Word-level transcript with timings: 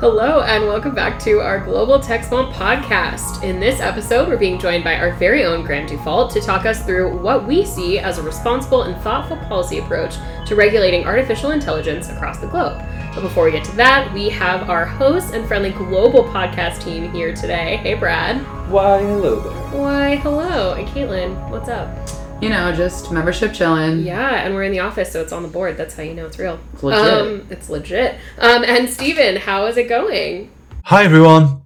Hello, 0.00 0.40
and 0.40 0.64
welcome 0.64 0.94
back 0.94 1.18
to 1.18 1.40
our 1.40 1.60
Global 1.60 2.00
Tech 2.00 2.24
Swamp 2.24 2.54
podcast. 2.54 3.42
In 3.42 3.60
this 3.60 3.80
episode, 3.80 4.28
we're 4.28 4.38
being 4.38 4.58
joined 4.58 4.82
by 4.82 4.96
our 4.96 5.12
very 5.16 5.44
own 5.44 5.62
Graham 5.62 5.86
Dufault 5.86 6.32
to 6.32 6.40
talk 6.40 6.64
us 6.64 6.82
through 6.82 7.18
what 7.18 7.46
we 7.46 7.66
see 7.66 7.98
as 7.98 8.16
a 8.16 8.22
responsible 8.22 8.84
and 8.84 8.98
thoughtful 9.02 9.36
policy 9.36 9.76
approach 9.76 10.14
to 10.46 10.56
regulating 10.56 11.04
artificial 11.04 11.50
intelligence 11.50 12.08
across 12.08 12.38
the 12.38 12.46
globe. 12.46 12.82
But 13.14 13.20
before 13.20 13.44
we 13.44 13.50
get 13.50 13.62
to 13.66 13.76
that, 13.76 14.10
we 14.14 14.30
have 14.30 14.70
our 14.70 14.86
host 14.86 15.34
and 15.34 15.46
friendly 15.46 15.72
global 15.72 16.24
podcast 16.24 16.82
team 16.82 17.12
here 17.12 17.34
today. 17.34 17.76
Hey, 17.76 17.92
Brad. 17.92 18.38
Why, 18.70 19.02
hello 19.02 19.40
there. 19.40 19.52
Why, 19.78 20.16
hello. 20.16 20.72
And 20.72 20.88
Caitlin, 20.88 21.50
what's 21.50 21.68
up? 21.68 21.99
You 22.40 22.48
know, 22.48 22.72
just 22.74 23.12
membership 23.12 23.52
chilling. 23.52 24.00
Yeah, 24.00 24.44
and 24.44 24.54
we're 24.54 24.62
in 24.62 24.72
the 24.72 24.78
office, 24.78 25.12
so 25.12 25.20
it's 25.20 25.30
on 25.32 25.42
the 25.42 25.48
board. 25.48 25.76
That's 25.76 25.94
how 25.94 26.02
you 26.02 26.14
know 26.14 26.24
it's 26.24 26.38
real. 26.38 26.58
It's 26.72 26.82
legit. 26.82 27.12
Um, 27.12 27.46
it's 27.50 27.68
legit. 27.68 28.14
Um, 28.38 28.64
and 28.64 28.88
Steven, 28.88 29.36
how 29.36 29.66
is 29.66 29.76
it 29.76 29.90
going? 29.90 30.50
Hi, 30.84 31.04
everyone. 31.04 31.60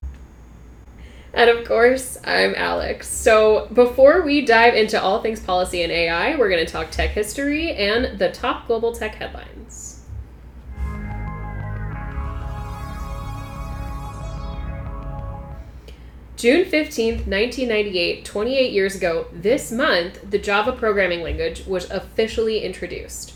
And 1.32 1.48
of 1.48 1.64
course, 1.64 2.18
I'm 2.24 2.56
Alex. 2.56 3.08
So, 3.08 3.68
before 3.72 4.22
we 4.22 4.44
dive 4.44 4.74
into 4.74 5.00
all 5.00 5.22
things 5.22 5.38
policy 5.38 5.82
and 5.82 5.92
AI, 5.92 6.34
we're 6.34 6.50
going 6.50 6.66
to 6.66 6.72
talk 6.72 6.90
tech 6.90 7.10
history 7.10 7.72
and 7.72 8.18
the 8.18 8.32
top 8.32 8.66
global 8.66 8.92
tech 8.92 9.14
headlines. 9.14 9.53
June 16.44 16.66
15th, 16.66 17.26
1998, 17.26 18.22
28 18.22 18.70
years 18.70 18.94
ago, 18.94 19.28
this 19.32 19.72
month, 19.72 20.30
the 20.30 20.38
Java 20.38 20.72
programming 20.72 21.22
language 21.22 21.64
was 21.64 21.90
officially 21.90 22.62
introduced. 22.62 23.32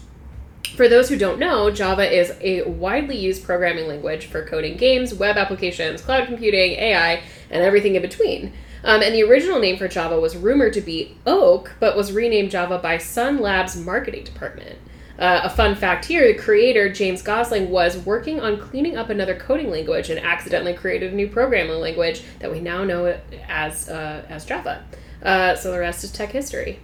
For 0.76 0.90
those 0.90 1.08
who 1.08 1.16
don't 1.16 1.38
know, 1.38 1.70
Java 1.70 2.02
is 2.02 2.36
a 2.42 2.64
widely 2.64 3.16
used 3.16 3.44
programming 3.44 3.88
language 3.88 4.26
for 4.26 4.44
coding 4.44 4.76
games, 4.76 5.14
web 5.14 5.38
applications, 5.38 6.02
cloud 6.02 6.26
computing, 6.26 6.72
AI, 6.72 7.22
and 7.50 7.62
everything 7.62 7.94
in 7.94 8.02
between. 8.02 8.52
Um, 8.84 9.00
and 9.00 9.14
the 9.14 9.24
original 9.24 9.58
name 9.58 9.78
for 9.78 9.88
Java 9.88 10.20
was 10.20 10.36
rumored 10.36 10.74
to 10.74 10.82
be 10.82 11.16
Oak, 11.26 11.76
but 11.80 11.96
was 11.96 12.12
renamed 12.12 12.50
Java 12.50 12.76
by 12.76 12.98
Sun 12.98 13.38
Labs 13.38 13.74
marketing 13.74 14.24
department. 14.24 14.78
Uh, 15.18 15.40
a 15.42 15.50
fun 15.50 15.74
fact 15.74 16.04
here 16.04 16.32
the 16.32 16.38
creator, 16.38 16.88
James 16.88 17.22
Gosling, 17.22 17.70
was 17.70 17.98
working 17.98 18.38
on 18.40 18.60
cleaning 18.60 18.96
up 18.96 19.10
another 19.10 19.34
coding 19.34 19.68
language 19.68 20.10
and 20.10 20.20
accidentally 20.20 20.74
created 20.74 21.12
a 21.12 21.16
new 21.16 21.26
programming 21.26 21.80
language 21.80 22.22
that 22.38 22.52
we 22.52 22.60
now 22.60 22.84
know 22.84 23.18
as, 23.48 23.88
uh, 23.88 24.24
as 24.28 24.44
Java. 24.44 24.84
Uh, 25.20 25.56
so 25.56 25.72
the 25.72 25.78
rest 25.80 26.04
is 26.04 26.12
tech 26.12 26.30
history. 26.30 26.78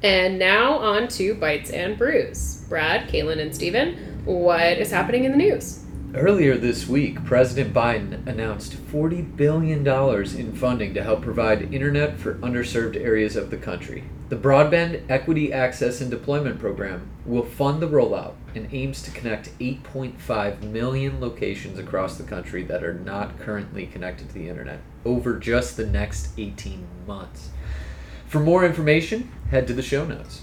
And 0.00 0.38
now 0.38 0.74
on 0.78 1.08
to 1.08 1.34
Bites 1.34 1.70
and 1.70 1.98
Brews. 1.98 2.64
Brad, 2.68 3.08
Kaylin, 3.08 3.40
and 3.40 3.52
Steven, 3.52 4.22
what 4.24 4.78
is 4.78 4.92
happening 4.92 5.24
in 5.24 5.32
the 5.32 5.38
news? 5.38 5.84
Earlier 6.14 6.56
this 6.56 6.88
week, 6.88 7.22
President 7.26 7.74
Biden 7.74 8.26
announced 8.26 8.72
$40 8.72 9.36
billion 9.36 9.86
in 9.86 10.56
funding 10.56 10.94
to 10.94 11.02
help 11.02 11.20
provide 11.20 11.74
internet 11.74 12.18
for 12.18 12.36
underserved 12.36 12.96
areas 12.96 13.36
of 13.36 13.50
the 13.50 13.58
country. 13.58 14.04
The 14.30 14.36
Broadband 14.36 15.02
Equity 15.10 15.52
Access 15.52 16.00
and 16.00 16.10
Deployment 16.10 16.58
Program 16.58 17.10
will 17.26 17.44
fund 17.44 17.82
the 17.82 17.88
rollout 17.88 18.36
and 18.54 18.72
aims 18.72 19.02
to 19.02 19.10
connect 19.10 19.56
8.5 19.58 20.62
million 20.62 21.20
locations 21.20 21.78
across 21.78 22.16
the 22.16 22.24
country 22.24 22.62
that 22.62 22.82
are 22.82 22.94
not 22.94 23.38
currently 23.38 23.86
connected 23.86 24.28
to 24.28 24.34
the 24.34 24.48
internet 24.48 24.80
over 25.04 25.38
just 25.38 25.76
the 25.76 25.86
next 25.86 26.30
18 26.38 26.86
months. 27.06 27.50
For 28.28 28.40
more 28.40 28.64
information, 28.64 29.30
head 29.50 29.66
to 29.66 29.74
the 29.74 29.82
show 29.82 30.06
notes. 30.06 30.40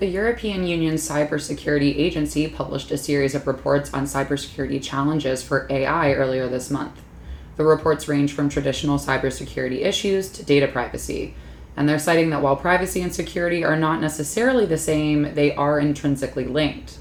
The 0.00 0.06
European 0.06 0.66
Union 0.66 0.94
Cybersecurity 0.94 1.94
Agency 1.94 2.48
published 2.48 2.90
a 2.90 2.96
series 2.96 3.34
of 3.34 3.46
reports 3.46 3.92
on 3.92 4.04
cybersecurity 4.04 4.82
challenges 4.82 5.42
for 5.42 5.66
AI 5.68 6.14
earlier 6.14 6.48
this 6.48 6.70
month. 6.70 7.02
The 7.58 7.66
reports 7.66 8.08
range 8.08 8.32
from 8.32 8.48
traditional 8.48 8.96
cybersecurity 8.96 9.84
issues 9.84 10.30
to 10.32 10.42
data 10.42 10.68
privacy, 10.68 11.34
and 11.76 11.86
they're 11.86 11.98
citing 11.98 12.30
that 12.30 12.40
while 12.40 12.56
privacy 12.56 13.02
and 13.02 13.14
security 13.14 13.62
are 13.62 13.76
not 13.76 14.00
necessarily 14.00 14.64
the 14.64 14.78
same, 14.78 15.34
they 15.34 15.54
are 15.54 15.78
intrinsically 15.78 16.46
linked. 16.46 16.96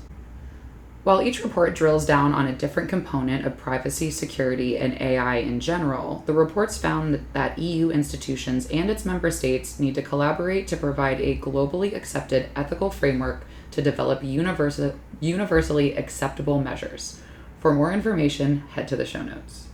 While 1.03 1.21
each 1.21 1.43
report 1.43 1.75
drills 1.75 2.05
down 2.05 2.33
on 2.33 2.45
a 2.45 2.55
different 2.55 2.89
component 2.89 3.45
of 3.45 3.57
privacy, 3.57 4.11
security, 4.11 4.77
and 4.77 5.01
AI 5.01 5.37
in 5.37 5.61
general, 5.61 6.23
the 6.25 6.33
reports 6.33 6.77
found 6.77 7.25
that 7.31 7.57
EU 7.57 7.89
institutions 7.89 8.67
and 8.67 8.89
its 8.89 9.05
member 9.05 9.31
states 9.31 9.79
need 9.79 9.95
to 9.95 10.01
collaborate 10.01 10.67
to 10.67 10.77
provide 10.77 11.21
a 11.21 11.37
globally 11.37 11.95
accepted 11.95 12.49
ethical 12.53 12.91
framework 12.91 13.45
to 13.71 13.81
develop 13.81 14.23
universal, 14.23 14.93
universally 15.21 15.95
acceptable 15.95 16.59
measures. 16.59 17.21
For 17.61 17.73
more 17.73 17.93
information, 17.93 18.59
head 18.71 18.89
to 18.89 18.97
the 18.97 19.05
show 19.05 19.21
notes. 19.21 19.67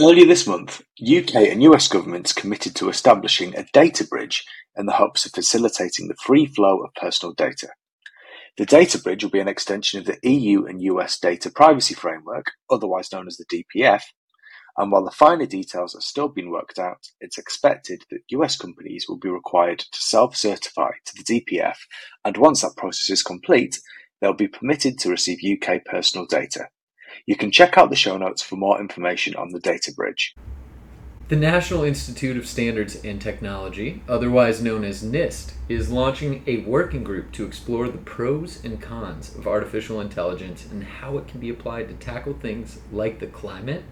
Earlier 0.00 0.26
this 0.26 0.46
month, 0.46 0.82
UK 1.00 1.34
and 1.52 1.62
US 1.64 1.86
governments 1.86 2.32
committed 2.32 2.74
to 2.76 2.88
establishing 2.88 3.54
a 3.54 3.66
data 3.74 4.04
bridge 4.04 4.44
in 4.74 4.86
the 4.86 4.92
hopes 4.92 5.26
of 5.26 5.32
facilitating 5.32 6.08
the 6.08 6.16
free 6.16 6.46
flow 6.46 6.78
of 6.80 6.94
personal 6.94 7.34
data. 7.34 7.68
The 8.56 8.66
data 8.66 9.00
bridge 9.00 9.24
will 9.24 9.30
be 9.30 9.40
an 9.40 9.48
extension 9.48 9.98
of 9.98 10.06
the 10.06 10.18
EU 10.22 10.64
and 10.64 10.80
US 10.82 11.18
Data 11.18 11.50
Privacy 11.50 11.94
Framework, 11.94 12.52
otherwise 12.70 13.10
known 13.12 13.26
as 13.26 13.36
the 13.36 13.64
DPF, 13.74 14.02
and 14.76 14.92
while 14.92 15.04
the 15.04 15.10
finer 15.10 15.46
details 15.46 15.94
are 15.96 16.00
still 16.00 16.28
being 16.28 16.50
worked 16.50 16.78
out, 16.78 17.08
it's 17.20 17.36
expected 17.36 18.04
that 18.10 18.22
US 18.28 18.56
companies 18.56 19.06
will 19.08 19.18
be 19.18 19.28
required 19.28 19.80
to 19.80 19.98
self-certify 19.98 20.90
to 21.04 21.14
the 21.16 21.24
DPF, 21.24 21.78
and 22.24 22.36
once 22.36 22.62
that 22.62 22.76
process 22.76 23.10
is 23.10 23.22
complete, 23.24 23.80
they'll 24.20 24.32
be 24.32 24.48
permitted 24.48 24.98
to 24.98 25.10
receive 25.10 25.38
UK 25.44 25.84
personal 25.84 26.24
data. 26.26 26.68
You 27.26 27.36
can 27.36 27.50
check 27.50 27.76
out 27.76 27.90
the 27.90 27.96
show 27.96 28.16
notes 28.16 28.42
for 28.42 28.54
more 28.54 28.80
information 28.80 29.34
on 29.34 29.50
the 29.50 29.60
data 29.60 29.92
bridge. 29.92 30.34
The 31.26 31.36
National 31.36 31.84
Institute 31.84 32.36
of 32.36 32.46
Standards 32.46 33.02
and 33.02 33.18
Technology, 33.18 34.02
otherwise 34.06 34.60
known 34.60 34.84
as 34.84 35.02
NIST, 35.02 35.54
is 35.70 35.88
launching 35.88 36.44
a 36.46 36.58
working 36.58 37.02
group 37.02 37.32
to 37.32 37.46
explore 37.46 37.88
the 37.88 37.96
pros 37.96 38.62
and 38.62 38.78
cons 38.78 39.34
of 39.34 39.46
artificial 39.46 40.02
intelligence 40.02 40.66
and 40.70 40.84
how 40.84 41.16
it 41.16 41.26
can 41.26 41.40
be 41.40 41.48
applied 41.48 41.88
to 41.88 41.94
tackle 41.94 42.34
things 42.34 42.78
like 42.92 43.20
the 43.20 43.26
climate 43.26 43.84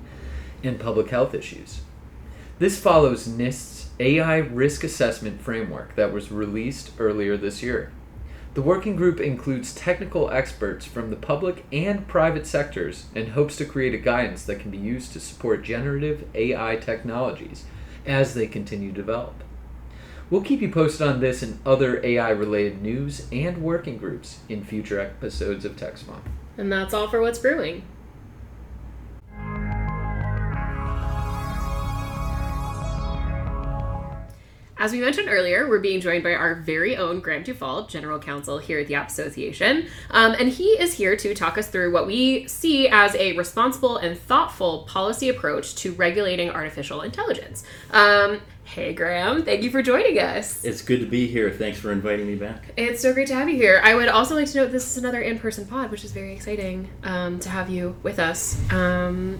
and 0.62 0.78
public 0.78 1.09
health 1.09 1.32
issues. 1.32 1.81
This 2.59 2.78
follows 2.78 3.26
NIST's 3.26 3.88
AI 3.99 4.37
risk 4.37 4.84
assessment 4.84 5.41
framework 5.41 5.97
that 5.97 6.12
was 6.12 6.31
released 6.31 6.91
earlier 6.99 7.38
this 7.38 7.62
year. 7.62 7.93
The 8.54 8.62
working 8.62 8.96
group 8.96 9.18
includes 9.18 9.74
technical 9.74 10.30
experts 10.30 10.84
from 10.84 11.08
the 11.08 11.16
public 11.16 11.64
and 11.72 12.06
private 12.06 12.46
sectors 12.46 13.06
and 13.14 13.28
hopes 13.28 13.56
to 13.56 13.64
create 13.64 13.94
a 13.94 13.98
guidance 13.98 14.42
that 14.44 14.60
can 14.60 14.70
be 14.70 14.76
used 14.76 15.14
to 15.14 15.20
support 15.20 15.64
generative 15.64 16.26
AI 16.34 16.76
technologies 16.76 17.64
as 18.04 18.34
they 18.34 18.46
continue 18.46 18.90
to 18.90 18.94
develop. 18.94 19.42
We'll 20.28 20.42
keep 20.42 20.60
you 20.60 20.70
posted 20.70 21.06
on 21.06 21.20
this 21.20 21.42
and 21.42 21.60
other 21.64 22.04
AI 22.04 22.28
related 22.28 22.82
news 22.82 23.26
and 23.32 23.62
working 23.62 23.96
groups 23.96 24.40
in 24.50 24.64
future 24.64 25.00
episodes 25.00 25.64
of 25.64 25.76
TechSwamp. 25.76 26.22
And 26.58 26.70
that's 26.70 26.92
all 26.92 27.08
for 27.08 27.22
what's 27.22 27.38
brewing. 27.38 27.84
As 34.82 34.91
we 34.91 34.98
mentioned 34.98 35.28
earlier, 35.31 35.69
we're 35.69 35.78
being 35.78 36.00
joined 36.00 36.25
by 36.25 36.34
our 36.34 36.56
very 36.56 36.97
own 36.97 37.20
Graham 37.20 37.44
Dufault, 37.44 37.88
General 37.88 38.19
Counsel 38.19 38.59
here 38.59 38.81
at 38.81 38.88
the 38.88 38.97
App 38.97 39.10
Association. 39.10 39.87
Um, 40.10 40.34
and 40.37 40.48
he 40.48 40.70
is 40.70 40.94
here 40.94 41.15
to 41.19 41.34
talk 41.37 41.56
us 41.56 41.69
through 41.69 41.93
what 41.93 42.05
we 42.05 42.49
see 42.49 42.88
as 42.88 43.14
a 43.14 43.37
responsible 43.37 43.99
and 43.99 44.19
thoughtful 44.19 44.82
policy 44.88 45.29
approach 45.29 45.76
to 45.76 45.93
regulating 45.93 46.50
artificial 46.50 47.02
intelligence. 47.02 47.62
Um, 47.93 48.40
hey, 48.64 48.93
Graham, 48.93 49.44
thank 49.44 49.62
you 49.62 49.70
for 49.70 49.82
joining 49.82 50.19
us. 50.19 50.64
It's 50.64 50.82
good 50.82 50.99
to 50.99 51.06
be 51.06 51.28
here. 51.28 51.52
Thanks 51.52 51.78
for 51.78 51.93
inviting 51.93 52.26
me 52.26 52.35
back. 52.35 52.73
It's 52.76 53.00
so 53.00 53.14
great 53.14 53.28
to 53.28 53.37
have 53.37 53.49
you 53.49 53.55
here. 53.55 53.81
I 53.85 53.94
would 53.94 54.08
also 54.08 54.35
like 54.35 54.49
to 54.49 54.56
note 54.58 54.73
this 54.73 54.90
is 54.90 54.96
another 54.96 55.20
in 55.20 55.38
person 55.38 55.64
pod, 55.64 55.93
which 55.93 56.02
is 56.02 56.11
very 56.11 56.32
exciting 56.32 56.88
um, 57.05 57.38
to 57.38 57.49
have 57.49 57.70
you 57.70 57.94
with 58.02 58.19
us. 58.19 58.58
Um, 58.73 59.38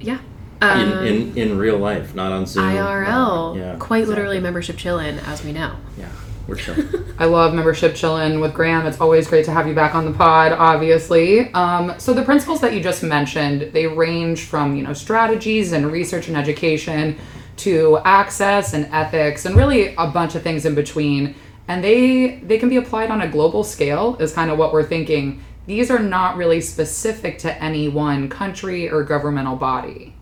yeah, 0.00 0.20
in, 0.62 1.06
in 1.06 1.38
in 1.38 1.58
real 1.58 1.78
life, 1.78 2.14
not 2.14 2.32
on 2.32 2.46
Zoom. 2.46 2.64
IRL. 2.64 3.56
Yeah, 3.56 3.76
Quite 3.78 3.98
exactly. 3.98 4.06
literally 4.06 4.40
membership 4.40 4.76
chillin', 4.76 5.18
as 5.26 5.44
we 5.44 5.52
know. 5.52 5.76
Yeah, 5.98 6.08
we're 6.46 6.56
chill. 6.56 6.74
I 7.18 7.26
love 7.26 7.54
membership 7.54 7.92
chillin' 7.94 8.40
with 8.40 8.54
Graham. 8.54 8.86
It's 8.86 9.00
always 9.00 9.28
great 9.28 9.44
to 9.46 9.52
have 9.52 9.66
you 9.68 9.74
back 9.74 9.94
on 9.94 10.04
the 10.04 10.12
pod, 10.12 10.52
obviously. 10.52 11.52
Um, 11.54 11.94
so 11.98 12.12
the 12.12 12.22
principles 12.22 12.60
that 12.60 12.72
you 12.74 12.82
just 12.82 13.02
mentioned, 13.02 13.72
they 13.72 13.86
range 13.86 14.44
from, 14.44 14.74
you 14.76 14.82
know, 14.82 14.92
strategies 14.92 15.72
and 15.72 15.90
research 15.90 16.28
and 16.28 16.36
education 16.36 17.16
to 17.58 17.98
access 18.04 18.72
and 18.72 18.86
ethics 18.92 19.44
and 19.44 19.56
really 19.56 19.94
a 19.96 20.06
bunch 20.06 20.34
of 20.34 20.42
things 20.42 20.64
in 20.64 20.74
between. 20.74 21.34
And 21.66 21.84
they 21.84 22.38
they 22.38 22.56
can 22.58 22.68
be 22.68 22.76
applied 22.76 23.10
on 23.10 23.20
a 23.20 23.28
global 23.28 23.62
scale 23.62 24.16
is 24.20 24.32
kind 24.32 24.50
of 24.50 24.58
what 24.58 24.72
we're 24.72 24.84
thinking. 24.84 25.42
These 25.66 25.90
are 25.90 25.98
not 25.98 26.36
really 26.36 26.62
specific 26.62 27.38
to 27.40 27.62
any 27.62 27.88
one 27.88 28.28
country 28.30 28.88
or 28.90 29.02
governmental 29.02 29.56
body. 29.56 30.14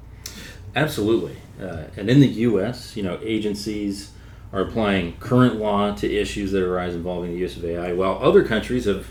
Absolutely. 0.77 1.39
Uh, 1.61 1.85
and 1.97 2.11
in 2.11 2.21
the 2.21 2.29
U.S., 2.29 2.97
you 2.97 3.03
know, 3.03 3.19
agencies 3.23 4.13
are 4.53 4.61
applying 4.61 5.17
current 5.17 5.57
law 5.57 5.95
to 5.95 6.15
issues 6.15 6.53
that 6.53 6.63
arise 6.63 6.95
involving 6.95 7.33
the 7.33 7.39
use 7.39 7.57
of 7.57 7.65
AI, 7.65 7.95
while 7.95 8.19
other 8.23 8.45
countries 8.45 8.85
have 8.85 9.07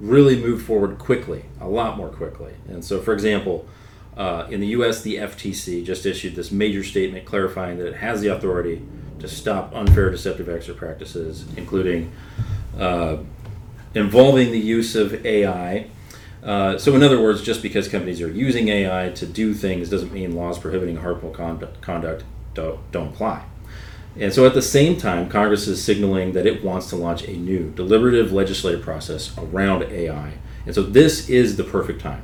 really 0.00 0.40
moved 0.40 0.66
forward 0.66 0.98
quickly, 0.98 1.44
a 1.60 1.68
lot 1.68 1.98
more 1.98 2.08
quickly. 2.08 2.54
And 2.68 2.82
so, 2.82 3.02
for 3.02 3.12
example, 3.12 3.68
uh, 4.16 4.46
in 4.50 4.60
the 4.60 4.68
US, 4.68 5.02
the 5.02 5.16
FTC 5.16 5.84
just 5.84 6.06
issued 6.06 6.34
this 6.36 6.50
major 6.50 6.82
statement 6.82 7.26
clarifying 7.26 7.76
that 7.78 7.86
it 7.86 7.96
has 7.96 8.22
the 8.22 8.28
authority 8.28 8.80
to 9.18 9.28
stop 9.28 9.74
unfair 9.74 10.10
deceptive 10.10 10.48
export 10.48 10.78
practices, 10.78 11.44
including 11.54 12.10
uh, 12.78 13.18
involving 13.94 14.52
the 14.52 14.58
use 14.58 14.96
of 14.96 15.24
AI. 15.26 15.86
Uh, 16.42 16.78
so, 16.78 16.94
in 16.94 17.02
other 17.02 17.20
words, 17.20 17.42
just 17.42 17.62
because 17.62 17.88
companies 17.88 18.20
are 18.20 18.30
using 18.30 18.68
AI 18.68 19.10
to 19.10 19.26
do 19.26 19.52
things 19.52 19.90
doesn't 19.90 20.12
mean 20.12 20.34
laws 20.34 20.58
prohibiting 20.58 20.96
harmful 20.96 21.30
conduct, 21.30 21.80
conduct 21.82 22.24
don't, 22.54 22.78
don't 22.92 23.08
apply. 23.08 23.44
And 24.18 24.32
so, 24.32 24.46
at 24.46 24.54
the 24.54 24.62
same 24.62 24.96
time, 24.96 25.28
Congress 25.28 25.68
is 25.68 25.82
signaling 25.84 26.32
that 26.32 26.46
it 26.46 26.64
wants 26.64 26.88
to 26.90 26.96
launch 26.96 27.22
a 27.24 27.36
new 27.36 27.70
deliberative 27.70 28.32
legislative 28.32 28.82
process 28.82 29.36
around 29.36 29.82
AI. 29.84 30.34
And 30.64 30.74
so, 30.74 30.82
this 30.82 31.28
is 31.28 31.56
the 31.56 31.64
perfect 31.64 32.00
time 32.00 32.22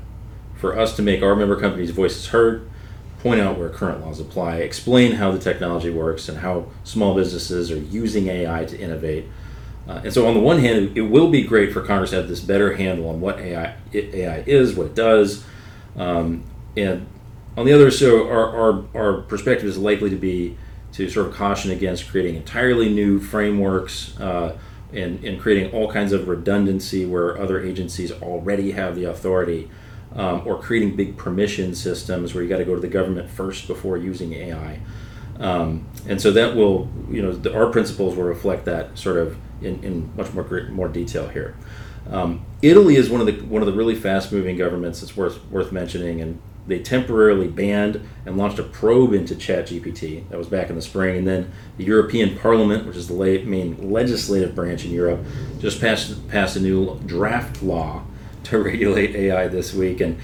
for 0.57 0.79
us 0.79 0.97
to 0.97 1.03
make 1.03 1.23
our 1.23 1.37
member 1.37 1.59
companies' 1.59 1.91
voices 1.91 2.29
heard, 2.29 2.69
point 3.21 3.41
out 3.41 3.59
where 3.59 3.69
current 3.69 4.05
laws 4.05 4.21
apply, 4.21 4.57
explain 4.57 5.13
how 5.13 5.31
the 5.31 5.39
technology 5.39 5.91
works, 5.91 6.29
and 6.29 6.39
how 6.39 6.67
small 6.85 7.15
businesses 7.15 7.71
are 7.71 7.79
using 7.79 8.29
AI 8.29 8.65
to 8.65 8.79
innovate. 8.79 9.27
Uh, 9.89 10.01
and 10.05 10.13
so, 10.13 10.27
on 10.27 10.35
the 10.35 10.41
one 10.41 10.59
hand, 10.59 10.97
it 10.97 11.03
will 11.03 11.31
be 11.31 11.43
great 11.43 11.73
for 11.73 11.81
Congress 11.81 12.11
to 12.11 12.17
have 12.17 12.29
this 12.29 12.41
better 12.41 12.75
handle 12.75 13.09
on 13.09 13.21
what 13.21 13.39
AI, 13.39 13.77
AI 13.95 14.39
is, 14.47 14.75
what 14.75 14.89
it 14.89 14.95
does. 14.95 15.45
Um, 15.97 16.43
and 16.77 17.07
on 17.57 17.67
the 17.67 17.73
other, 17.73 17.91
so 17.91 18.29
our, 18.29 18.55
our, 18.55 18.85
our 18.95 19.21
perspective 19.23 19.67
is 19.67 19.79
likely 19.79 20.11
to 20.11 20.17
be 20.17 20.57
to 20.93 21.09
sort 21.09 21.27
of 21.27 21.35
caution 21.35 21.71
against 21.71 22.09
creating 22.11 22.37
entirely 22.37 22.89
new 22.89 23.21
frameworks 23.21 24.19
uh, 24.19 24.57
and, 24.93 25.23
and 25.25 25.41
creating 25.41 25.71
all 25.73 25.91
kinds 25.91 26.13
of 26.13 26.27
redundancy 26.27 27.05
where 27.05 27.39
other 27.39 27.63
agencies 27.63 28.11
already 28.11 28.73
have 28.73 28.97
the 28.97 29.05
authority 29.05 29.71
um, 30.15 30.43
or 30.47 30.59
creating 30.59 30.97
big 30.97 31.17
permission 31.17 31.75
systems 31.75 32.35
where 32.35 32.43
you 32.43 32.49
got 32.49 32.59
to 32.59 32.65
go 32.65 32.75
to 32.75 32.81
the 32.81 32.89
government 32.89 33.29
first 33.31 33.67
before 33.67 33.97
using 33.97 34.33
AI. 34.33 34.81
Um, 35.39 35.87
and 36.09 36.21
so 36.21 36.31
that 36.33 36.57
will, 36.57 36.89
you 37.11 37.23
know, 37.23 37.33
the, 37.33 37.55
our 37.55 37.71
principles 37.71 38.17
will 38.17 38.25
reflect 38.25 38.65
that 38.67 38.97
sort 38.99 39.19
of 39.19 39.37
in, 39.61 39.83
in 39.83 40.17
much 40.17 40.33
more 40.33 40.69
more 40.71 40.89
detail 40.89 41.29
here. 41.29 41.57
Um, 42.11 42.45
Italy 42.63 42.97
is 42.97 43.11
one 43.11 43.21
of 43.21 43.27
the 43.27 43.41
one 43.47 43.63
of 43.63 43.67
the 43.67 43.75
really 43.75 43.95
fast 43.95 44.33
moving 44.33 44.57
governments 44.57 45.01
that's 45.01 45.17
worth 45.17 45.45
worth 45.51 45.73
mentioning, 45.73 46.21
and 46.21 46.41
they 46.67 46.81
temporarily 46.81 47.49
banned 47.49 48.07
and 48.25 48.37
launched 48.37 48.59
a 48.59 48.63
probe 48.63 49.13
into 49.13 49.35
ChatGPT. 49.35 50.29
That 50.29 50.39
was 50.39 50.49
back 50.49 50.69
in 50.71 50.77
the 50.77 50.83
spring, 50.83 51.17
and 51.17 51.27
then 51.27 51.53
the 51.77 51.85
European 51.85 52.39
Parliament, 52.39 52.87
which 52.87 52.97
is 52.97 53.09
the 53.09 53.15
main 53.15 53.91
legislative 53.91 54.55
branch 54.55 54.85
in 54.85 54.91
Europe, 54.91 55.25
just 55.59 55.81
passed 55.81 56.29
passed 56.29 56.57
a 56.57 56.61
new 56.61 56.99
draft 57.01 57.63
law 57.63 58.03
to 58.45 58.59
regulate 58.63 59.15
AI 59.15 59.49
this 59.49 59.75
week, 59.75 60.01
and 60.01 60.19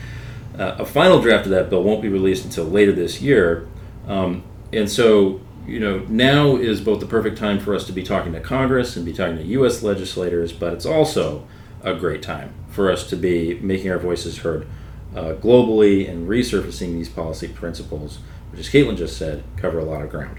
uh, 0.58 0.76
a 0.78 0.86
final 0.86 1.20
draft 1.20 1.46
of 1.46 1.50
that 1.50 1.70
bill 1.70 1.82
won't 1.82 2.02
be 2.02 2.08
released 2.08 2.44
until 2.44 2.64
later 2.64 2.92
this 2.92 3.20
year. 3.20 3.66
Um, 4.06 4.44
and 4.72 4.90
so, 4.90 5.40
you 5.66 5.78
know, 5.78 6.00
now 6.08 6.56
is 6.56 6.80
both 6.80 7.00
the 7.00 7.06
perfect 7.06 7.38
time 7.38 7.60
for 7.60 7.74
us 7.74 7.84
to 7.86 7.92
be 7.92 8.02
talking 8.02 8.32
to 8.32 8.40
Congress 8.40 8.96
and 8.96 9.04
be 9.04 9.12
talking 9.12 9.36
to 9.36 9.44
U.S. 9.44 9.82
legislators, 9.82 10.52
but 10.52 10.72
it's 10.72 10.86
also 10.86 11.46
a 11.82 11.94
great 11.94 12.22
time 12.22 12.54
for 12.68 12.90
us 12.90 13.08
to 13.10 13.16
be 13.16 13.58
making 13.60 13.90
our 13.90 13.98
voices 13.98 14.38
heard 14.38 14.66
uh, 15.14 15.34
globally 15.34 16.08
and 16.08 16.28
resurfacing 16.28 16.94
these 16.94 17.08
policy 17.08 17.48
principles, 17.48 18.18
which, 18.50 18.60
as 18.60 18.68
Caitlin 18.68 18.96
just 18.96 19.16
said, 19.16 19.44
cover 19.56 19.78
a 19.78 19.84
lot 19.84 20.02
of 20.02 20.10
ground. 20.10 20.38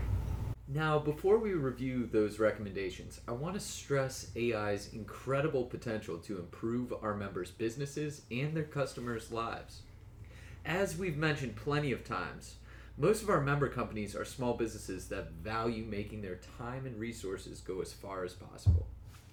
Now, 0.68 0.98
before 0.98 1.38
we 1.38 1.54
review 1.54 2.10
those 2.12 2.40
recommendations, 2.40 3.22
I 3.28 3.34
want 3.34 3.54
to 3.54 3.60
stress 3.60 4.32
AI's 4.36 4.90
incredible 4.92 5.66
potential 5.66 6.18
to 6.20 6.40
improve 6.40 6.92
our 7.04 7.14
members' 7.14 7.52
businesses 7.52 8.24
and 8.32 8.56
their 8.56 8.64
customers' 8.64 9.32
lives. 9.32 9.82
As 10.66 10.98
we've 10.98 11.18
mentioned 11.18 11.58
plenty 11.58 11.92
of 11.92 12.04
times, 12.04 12.56
most 12.98 13.24
of 13.24 13.30
our 13.30 13.42
member 13.42 13.68
companies 13.70 14.16
are 14.16 14.26
small 14.26 14.54
businesses 14.54 15.08
that 15.08 15.32
value 15.32 15.84
making 15.84 16.22
their 16.22 16.40
time 16.58 16.86
and 16.86 17.00
resources 17.00 17.60
go 17.60 17.82
as 17.82 17.92
far 17.92 18.24
as 18.24 18.34
possible. 18.34 18.86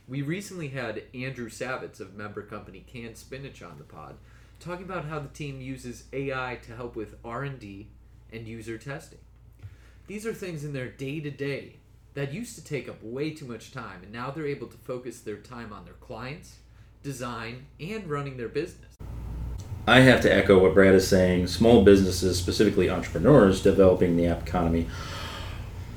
We 0.09 0.23
recently 0.23 0.69
had 0.69 1.03
Andrew 1.15 1.51
Savitz 1.51 2.01
of 2.01 2.15
member 2.15 2.43
company 2.43 2.85
Canned 2.87 3.19
Spinach 3.19 3.63
on 3.63 3.77
the 3.79 3.85
pod 3.85 4.17
talking 4.59 4.85
about 4.85 5.05
how 5.05 5.19
the 5.19 5.29
team 5.29 5.61
uses 5.61 6.05
AI 6.13 6.59
to 6.63 6.75
help 6.75 6.97
with 6.97 7.17
R&D 7.25 7.89
and 8.33 8.47
user 8.47 8.79
testing. 8.79 9.19
These 10.07 10.27
are 10.27 10.35
things 10.35 10.65
in 10.65 10.73
their 10.73 10.89
day 10.89 11.21
to 11.21 11.31
day 11.31 11.77
that 12.15 12.33
used 12.33 12.57
to 12.57 12.65
take 12.65 12.89
up 12.89 13.03
way 13.03 13.31
too 13.31 13.47
much 13.47 13.73
time, 13.73 14.03
and 14.03 14.13
now 14.13 14.31
they're 14.31 14.47
able 14.47 14.67
to 14.67 14.77
focus 14.79 15.21
their 15.21 15.37
time 15.37 15.73
on 15.73 15.85
their 15.85 15.95
clients, 15.95 16.57
design, 17.03 17.67
and 17.79 18.09
running 18.09 18.37
their 18.37 18.49
business. 18.49 18.97
I 19.87 20.01
have 20.01 20.21
to 20.23 20.35
echo 20.35 20.59
what 20.59 20.75
Brad 20.75 20.95
is 20.95 21.09
saying. 21.09 21.49
Small 21.49 21.85
businesses, 21.85 22.39
specifically 22.39 22.89
entrepreneurs 22.89 23.63
developing 23.63 24.17
the 24.17 24.27
app 24.27 24.47
economy, 24.47 24.87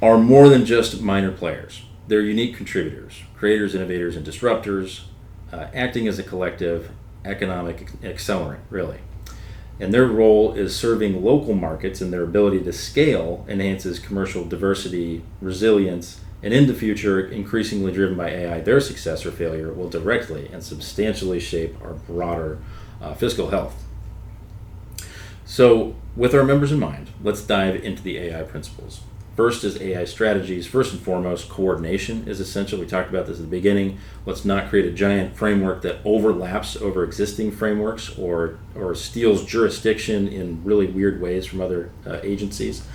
are 0.01 0.18
more 0.18 0.50
than 0.50 0.65
just 0.65 1.01
minor 1.01 1.31
players. 1.31 1.83
They're 2.07 2.21
unique 2.21 2.57
contributors, 2.57 3.24
creators, 3.38 3.75
innovators, 3.75 4.15
and 4.15 4.25
disruptors, 4.25 5.03
uh, 5.51 5.68
acting 5.74 6.07
as 6.07 6.19
a 6.19 6.24
collective 6.24 6.91
economic 7.24 7.91
accelerant, 8.01 8.59
really 8.69 9.00
and 9.80 9.94
their 9.94 10.06
role 10.06 10.53
is 10.53 10.75
serving 10.75 11.24
local 11.24 11.53
markets 11.53 12.01
and 12.01 12.13
their 12.13 12.24
ability 12.24 12.62
to 12.63 12.71
scale 12.71 13.45
enhances 13.47 14.00
commercial 14.00 14.45
diversity, 14.45 15.24
resilience, 15.41 16.19
and 16.44 16.53
in 16.53 16.68
the 16.68 16.74
future, 16.74 17.19
increasingly 17.19 17.91
driven 17.91 18.18
by 18.18 18.29
AI, 18.29 18.59
their 18.62 18.79
success 18.79 19.25
or 19.25 19.31
failure 19.31 19.71
will 19.74 19.89
directly 19.89 20.50
and 20.51 20.63
substantially 20.63 21.39
shape 21.39 21.75
our 21.81 21.94
broader 21.94 22.59
uh, 23.03 23.13
fiscal 23.13 23.50
health. 23.50 23.83
So, 25.45 25.95
with 26.15 26.33
our 26.33 26.44
members 26.44 26.71
in 26.71 26.79
mind, 26.79 27.09
let's 27.21 27.41
dive 27.41 27.83
into 27.83 28.01
the 28.01 28.17
AI 28.17 28.44
principles. 28.44 29.01
First 29.35 29.63
is 29.63 29.81
AI 29.81 30.05
strategies. 30.05 30.67
First 30.67 30.94
and 30.94 31.01
foremost, 31.01 31.50
coordination 31.50 32.27
is 32.27 32.39
essential. 32.39 32.79
We 32.79 32.85
talked 32.85 33.09
about 33.09 33.25
this 33.25 33.38
at 33.38 33.45
the 33.45 33.50
beginning. 33.50 33.97
Let's 34.27 34.45
not 34.45 34.69
create 34.69 34.85
a 34.85 34.91
giant 34.91 35.35
framework 35.35 35.81
that 35.81 35.97
overlaps 36.05 36.75
over 36.75 37.03
existing 37.03 37.51
frameworks 37.51 38.15
or, 38.17 38.59
or 38.75 38.94
steals 38.94 39.44
jurisdiction 39.44 40.27
in 40.27 40.63
really 40.63 40.86
weird 40.86 41.19
ways 41.19 41.48
from 41.48 41.62
other 41.62 41.89
uh, 42.05 42.19
agencies. 42.22 42.86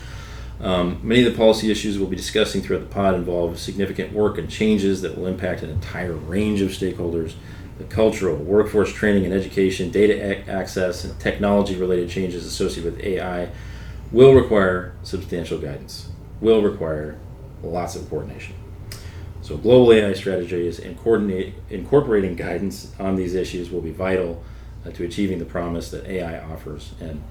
Um, 0.61 1.01
many 1.03 1.25
of 1.25 1.33
the 1.33 1.37
policy 1.37 1.71
issues 1.73 1.99
we'll 1.99 2.09
be 2.09 2.17
discussing 2.17 2.63
throughout 2.63 2.81
the 2.81 2.95
pod 2.95 3.15
involve 3.15 3.59
significant 3.59 4.13
work 4.13 4.39
and 4.39 4.49
changes 4.49 5.03
that 5.03 5.17
will 5.17 5.27
impact 5.27 5.63
an 5.63 5.71
entire 5.71 6.15
range 6.15 6.61
of 6.61 6.71
stakeholders. 6.71 7.35
The 7.79 7.85
cultural, 7.85 8.37
workforce 8.37 8.93
training 8.93 9.25
and 9.25 9.33
education, 9.33 9.91
data 9.91 10.49
access, 10.51 11.05
and 11.05 11.19
technology 11.21 11.77
related 11.77 12.11
changes 12.11 12.45
associated 12.45 12.95
with 12.95 13.05
AI 13.05 13.51
will 14.11 14.35
require 14.35 14.95
substantial 15.03 15.59
guidance 15.59 16.09
will 16.41 16.63
require 16.63 17.19
lots 17.63 17.97
of 17.97 18.09
coordination. 18.09 18.55
So, 19.43 19.57
global 19.57 19.93
AI 19.93 20.13
strategies 20.13 20.79
and 20.79 20.99
incorporating 21.71 22.37
guidance 22.37 22.93
on 22.99 23.17
these 23.17 23.35
issues 23.35 23.71
will 23.71 23.81
be 23.81 23.93
vital 23.93 24.43
uh, 24.85 24.91
to 24.91 25.05
achieving 25.05 25.39
the 25.39 25.45
promise 25.45 25.91
that 25.91 26.07
AI 26.07 26.41
offers. 26.53 26.93
And 27.01 27.23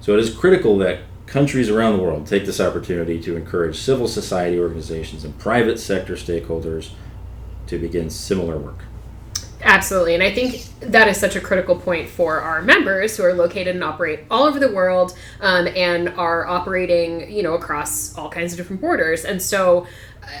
so, 0.00 0.12
it 0.12 0.20
is 0.20 0.32
critical 0.32 0.78
that 0.78 1.00
countries 1.26 1.70
around 1.70 1.96
the 1.96 2.02
world 2.02 2.26
take 2.26 2.44
this 2.44 2.60
opportunity 2.60 3.20
to 3.22 3.36
encourage 3.36 3.76
civil 3.76 4.06
society 4.06 4.58
organizations 4.58 5.24
and 5.24 5.36
private 5.38 5.78
sector 5.78 6.14
stakeholders 6.14 6.90
to 7.66 7.78
begin 7.78 8.10
similar 8.10 8.58
work. 8.58 8.84
Absolutely. 9.64 10.12
And 10.12 10.22
I 10.22 10.30
think 10.32 10.62
that 10.80 11.08
is 11.08 11.18
such 11.18 11.36
a 11.36 11.40
critical 11.40 11.74
point 11.74 12.06
for 12.08 12.38
our 12.40 12.60
members 12.60 13.16
who 13.16 13.24
are 13.24 13.32
located 13.32 13.74
and 13.74 13.82
operate 13.82 14.20
all 14.30 14.42
over 14.44 14.60
the 14.60 14.70
world 14.70 15.16
um, 15.40 15.66
and 15.68 16.10
are 16.10 16.46
operating, 16.46 17.30
you 17.32 17.42
know, 17.42 17.54
across 17.54 18.14
all 18.18 18.28
kinds 18.28 18.52
of 18.52 18.58
different 18.58 18.82
borders. 18.82 19.24
And 19.24 19.40
so 19.40 19.86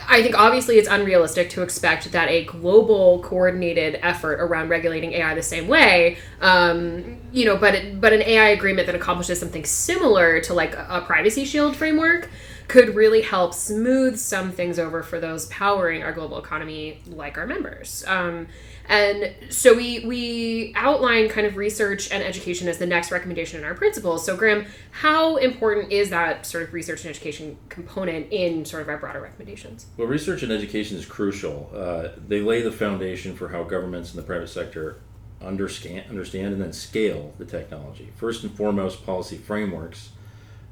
I 0.08 0.22
think 0.22 0.38
obviously 0.38 0.76
it's 0.76 0.88
unrealistic 0.88 1.48
to 1.50 1.62
expect 1.62 2.12
that 2.12 2.28
a 2.28 2.44
global 2.44 3.22
coordinated 3.22 3.98
effort 4.02 4.40
around 4.40 4.68
regulating 4.68 5.12
AI 5.12 5.34
the 5.34 5.42
same 5.42 5.68
way, 5.68 6.18
um, 6.42 7.16
you 7.32 7.46
know, 7.46 7.56
but 7.56 7.74
it, 7.74 8.00
but 8.02 8.12
an 8.12 8.20
AI 8.22 8.48
agreement 8.50 8.86
that 8.86 8.94
accomplishes 8.94 9.40
something 9.40 9.64
similar 9.64 10.40
to 10.42 10.52
like 10.52 10.74
a 10.76 11.02
privacy 11.06 11.46
shield 11.46 11.76
framework 11.76 12.28
could 12.68 12.94
really 12.94 13.20
help 13.20 13.52
smooth 13.52 14.18
some 14.18 14.50
things 14.50 14.78
over 14.78 15.02
for 15.02 15.20
those 15.20 15.46
powering 15.46 16.02
our 16.02 16.12
global 16.12 16.38
economy, 16.38 17.00
like 17.06 17.36
our 17.36 17.46
members. 17.46 18.04
Um, 18.06 18.46
and 18.88 19.32
so 19.48 19.74
we 19.74 20.04
we 20.04 20.72
outline 20.76 21.28
kind 21.28 21.46
of 21.46 21.56
research 21.56 22.10
and 22.10 22.22
education 22.22 22.68
as 22.68 22.78
the 22.78 22.86
next 22.86 23.10
recommendation 23.10 23.58
in 23.58 23.64
our 23.64 23.74
principles. 23.74 24.24
So 24.24 24.36
Graham, 24.36 24.66
how 24.90 25.36
important 25.36 25.90
is 25.90 26.10
that 26.10 26.44
sort 26.44 26.64
of 26.64 26.74
research 26.74 27.00
and 27.00 27.10
education 27.10 27.56
component 27.68 28.30
in 28.30 28.64
sort 28.64 28.82
of 28.82 28.88
our 28.88 28.98
broader 28.98 29.20
recommendations? 29.20 29.86
Well, 29.96 30.06
research 30.06 30.42
and 30.42 30.52
education 30.52 30.98
is 30.98 31.06
crucial. 31.06 31.70
Uh, 31.74 32.08
they 32.28 32.40
lay 32.40 32.62
the 32.62 32.72
foundation 32.72 33.34
for 33.34 33.48
how 33.48 33.64
governments 33.64 34.12
and 34.12 34.22
the 34.22 34.26
private 34.26 34.48
sector 34.48 35.00
understand, 35.40 36.08
understand 36.10 36.52
and 36.52 36.62
then 36.62 36.72
scale 36.72 37.32
the 37.38 37.44
technology. 37.44 38.12
First 38.16 38.42
and 38.42 38.54
foremost, 38.54 39.04
policy 39.06 39.36
frameworks 39.36 40.10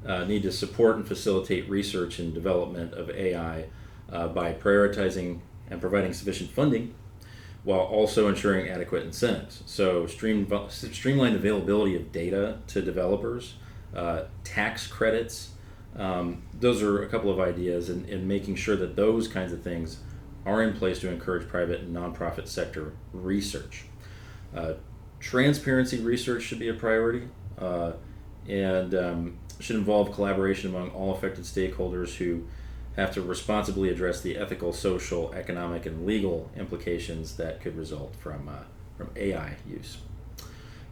uh, 0.05 0.25
need 0.25 0.43
to 0.43 0.51
support 0.51 0.97
and 0.97 1.07
facilitate 1.07 1.67
research 1.69 2.19
and 2.19 2.33
development 2.33 2.93
of 2.93 3.09
AI 3.09 3.65
uh, 4.11 4.27
by 4.27 4.53
prioritizing 4.53 5.39
and 5.69 5.81
providing 5.81 6.13
sufficient 6.13 6.51
funding 6.51 6.93
while 7.63 7.79
also 7.79 8.27
ensuring 8.27 8.69
adequate 8.69 9.03
incentives. 9.03 9.63
So, 9.65 10.05
stream, 10.05 10.51
streamlined 10.69 11.35
availability 11.35 11.95
of 11.95 12.11
data 12.11 12.59
to 12.67 12.81
developers, 12.81 13.55
uh, 13.95 14.23
tax 14.43 14.87
credits. 14.87 15.51
Um, 15.95 16.41
those 16.59 16.81
are 16.81 17.03
a 17.03 17.07
couple 17.07 17.31
of 17.31 17.39
ideas, 17.39 17.89
and, 17.89 18.09
and 18.09 18.27
making 18.27 18.55
sure 18.55 18.75
that 18.75 18.95
those 18.95 19.27
kinds 19.27 19.53
of 19.53 19.61
things 19.61 19.99
are 20.45 20.61
in 20.61 20.73
place 20.73 20.99
to 20.99 21.09
encourage 21.09 21.47
private 21.47 21.81
and 21.81 21.95
nonprofit 21.95 22.47
sector 22.47 22.93
research. 23.13 23.85
Uh, 24.55 24.73
transparency 25.19 25.99
research 25.99 26.43
should 26.43 26.59
be 26.59 26.67
a 26.67 26.73
priority 26.73 27.27
uh, 27.57 27.93
and 28.47 28.93
um, 28.93 29.37
should 29.59 29.77
involve 29.77 30.11
collaboration 30.11 30.69
among 30.69 30.89
all 30.89 31.13
affected 31.13 31.45
stakeholders 31.45 32.15
who 32.15 32.43
have 32.95 33.13
to 33.13 33.21
responsibly 33.21 33.89
address 33.89 34.21
the 34.21 34.37
ethical, 34.37 34.71
social, 34.71 35.33
economic, 35.33 35.85
and 35.85 36.05
legal 36.05 36.51
implications 36.55 37.37
that 37.37 37.61
could 37.61 37.75
result 37.75 38.15
from, 38.15 38.47
uh, 38.47 38.63
from 38.97 39.09
AI 39.15 39.55
use. 39.67 39.97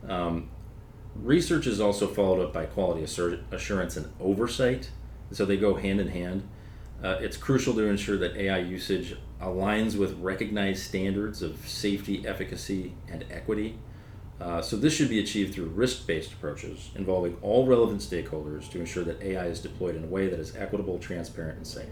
Um, 0.07 0.49
research 1.15 1.67
is 1.67 1.79
also 1.79 2.07
followed 2.07 2.41
up 2.41 2.53
by 2.53 2.65
quality 2.65 3.03
assurance 3.03 3.97
and 3.97 4.11
oversight, 4.19 4.89
so 5.31 5.45
they 5.45 5.57
go 5.57 5.75
hand 5.75 5.99
in 5.99 6.07
hand. 6.07 6.47
Uh, 7.03 7.17
it's 7.19 7.37
crucial 7.37 7.73
to 7.73 7.83
ensure 7.83 8.17
that 8.17 8.35
AI 8.35 8.59
usage 8.59 9.15
aligns 9.41 9.97
with 9.97 10.19
recognized 10.19 10.83
standards 10.83 11.41
of 11.41 11.57
safety, 11.67 12.25
efficacy, 12.27 12.93
and 13.09 13.25
equity. 13.31 13.77
Uh, 14.41 14.59
so 14.59 14.75
this 14.75 14.93
should 14.93 15.09
be 15.09 15.19
achieved 15.19 15.53
through 15.53 15.65
risk-based 15.65 16.33
approaches 16.33 16.89
involving 16.95 17.37
all 17.43 17.67
relevant 17.67 18.01
stakeholders 18.01 18.69
to 18.71 18.79
ensure 18.79 19.03
that 19.03 19.21
AI 19.21 19.45
is 19.45 19.59
deployed 19.59 19.95
in 19.95 20.03
a 20.03 20.07
way 20.07 20.27
that 20.27 20.39
is 20.39 20.55
equitable, 20.55 20.97
transparent, 20.97 21.57
and 21.57 21.67
safe. 21.67 21.89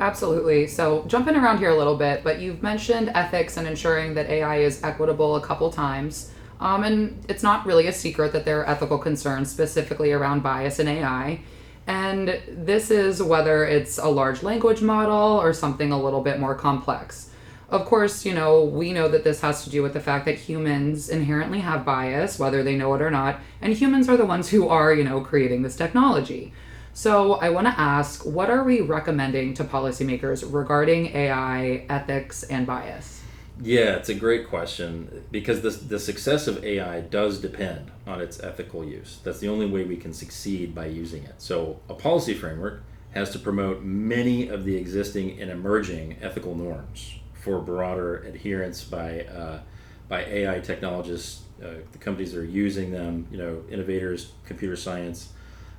Absolutely. 0.00 0.66
So 0.66 1.04
jumping 1.06 1.36
around 1.36 1.58
here 1.58 1.70
a 1.70 1.76
little 1.76 1.96
bit, 1.96 2.24
but 2.24 2.40
you've 2.40 2.60
mentioned 2.60 3.12
ethics 3.14 3.56
and 3.56 3.68
ensuring 3.68 4.14
that 4.14 4.28
AI 4.28 4.56
is 4.56 4.82
equitable 4.82 5.36
a 5.36 5.40
couple 5.40 5.70
times. 5.70 6.32
Um, 6.58 6.82
and 6.82 7.24
it's 7.28 7.42
not 7.42 7.66
really 7.66 7.86
a 7.86 7.92
secret 7.92 8.32
that 8.32 8.44
there 8.44 8.60
are 8.60 8.68
ethical 8.68 8.98
concerns 8.98 9.48
specifically 9.48 10.10
around 10.10 10.42
bias 10.42 10.80
in 10.80 10.88
AI. 10.88 11.40
And 11.86 12.40
this 12.48 12.90
is 12.90 13.22
whether 13.22 13.64
it's 13.64 13.98
a 13.98 14.08
large 14.08 14.42
language 14.42 14.82
model 14.82 15.40
or 15.40 15.52
something 15.52 15.92
a 15.92 16.00
little 16.00 16.20
bit 16.20 16.40
more 16.40 16.54
complex. 16.54 17.30
Of 17.72 17.86
course, 17.86 18.26
you 18.26 18.34
know, 18.34 18.64
we 18.64 18.92
know 18.92 19.08
that 19.08 19.24
this 19.24 19.40
has 19.40 19.64
to 19.64 19.70
do 19.70 19.82
with 19.82 19.94
the 19.94 20.00
fact 20.00 20.26
that 20.26 20.34
humans 20.34 21.08
inherently 21.08 21.60
have 21.60 21.86
bias, 21.86 22.38
whether 22.38 22.62
they 22.62 22.76
know 22.76 22.92
it 22.92 23.00
or 23.00 23.10
not, 23.10 23.40
and 23.62 23.72
humans 23.72 24.10
are 24.10 24.16
the 24.18 24.26
ones 24.26 24.50
who 24.50 24.68
are, 24.68 24.92
you 24.92 25.02
know, 25.02 25.22
creating 25.22 25.62
this 25.62 25.74
technology. 25.74 26.52
So 26.92 27.36
I 27.36 27.48
want 27.48 27.68
to 27.68 27.80
ask 27.80 28.26
what 28.26 28.50
are 28.50 28.62
we 28.62 28.82
recommending 28.82 29.54
to 29.54 29.64
policymakers 29.64 30.44
regarding 30.46 31.16
AI 31.16 31.86
ethics 31.88 32.42
and 32.42 32.66
bias? 32.66 33.22
Yeah, 33.62 33.96
it's 33.96 34.10
a 34.10 34.14
great 34.14 34.50
question 34.50 35.24
because 35.30 35.62
the, 35.62 35.70
the 35.70 35.98
success 35.98 36.46
of 36.46 36.62
AI 36.62 37.00
does 37.00 37.40
depend 37.40 37.90
on 38.06 38.20
its 38.20 38.38
ethical 38.38 38.84
use. 38.84 39.20
That's 39.24 39.38
the 39.38 39.48
only 39.48 39.64
way 39.64 39.84
we 39.84 39.96
can 39.96 40.12
succeed 40.12 40.74
by 40.74 40.86
using 40.86 41.22
it. 41.22 41.36
So, 41.38 41.80
a 41.88 41.94
policy 41.94 42.34
framework 42.34 42.82
has 43.12 43.30
to 43.30 43.38
promote 43.38 43.82
many 43.82 44.48
of 44.48 44.64
the 44.64 44.76
existing 44.76 45.40
and 45.40 45.50
emerging 45.50 46.18
ethical 46.20 46.54
norms 46.54 47.14
for 47.42 47.60
broader 47.60 48.18
adherence 48.18 48.84
by 48.84 49.22
uh, 49.22 49.60
by 50.08 50.24
AI 50.24 50.60
technologists, 50.60 51.42
uh, 51.62 51.68
the 51.90 51.98
companies 51.98 52.32
that 52.32 52.40
are 52.40 52.44
using 52.44 52.90
them, 52.90 53.26
you 53.30 53.38
know, 53.38 53.62
innovators, 53.70 54.32
computer 54.44 54.76
science, 54.76 55.32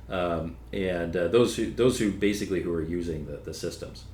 um, 0.08 0.56
and 0.72 1.16
uh, 1.16 1.28
those 1.28 1.56
who 1.56 1.70
those 1.70 1.98
who 1.98 2.10
basically 2.12 2.60
who 2.62 2.72
are 2.72 2.82
using 2.82 3.26
the, 3.26 3.38
the 3.38 3.54
systems. 3.54 4.04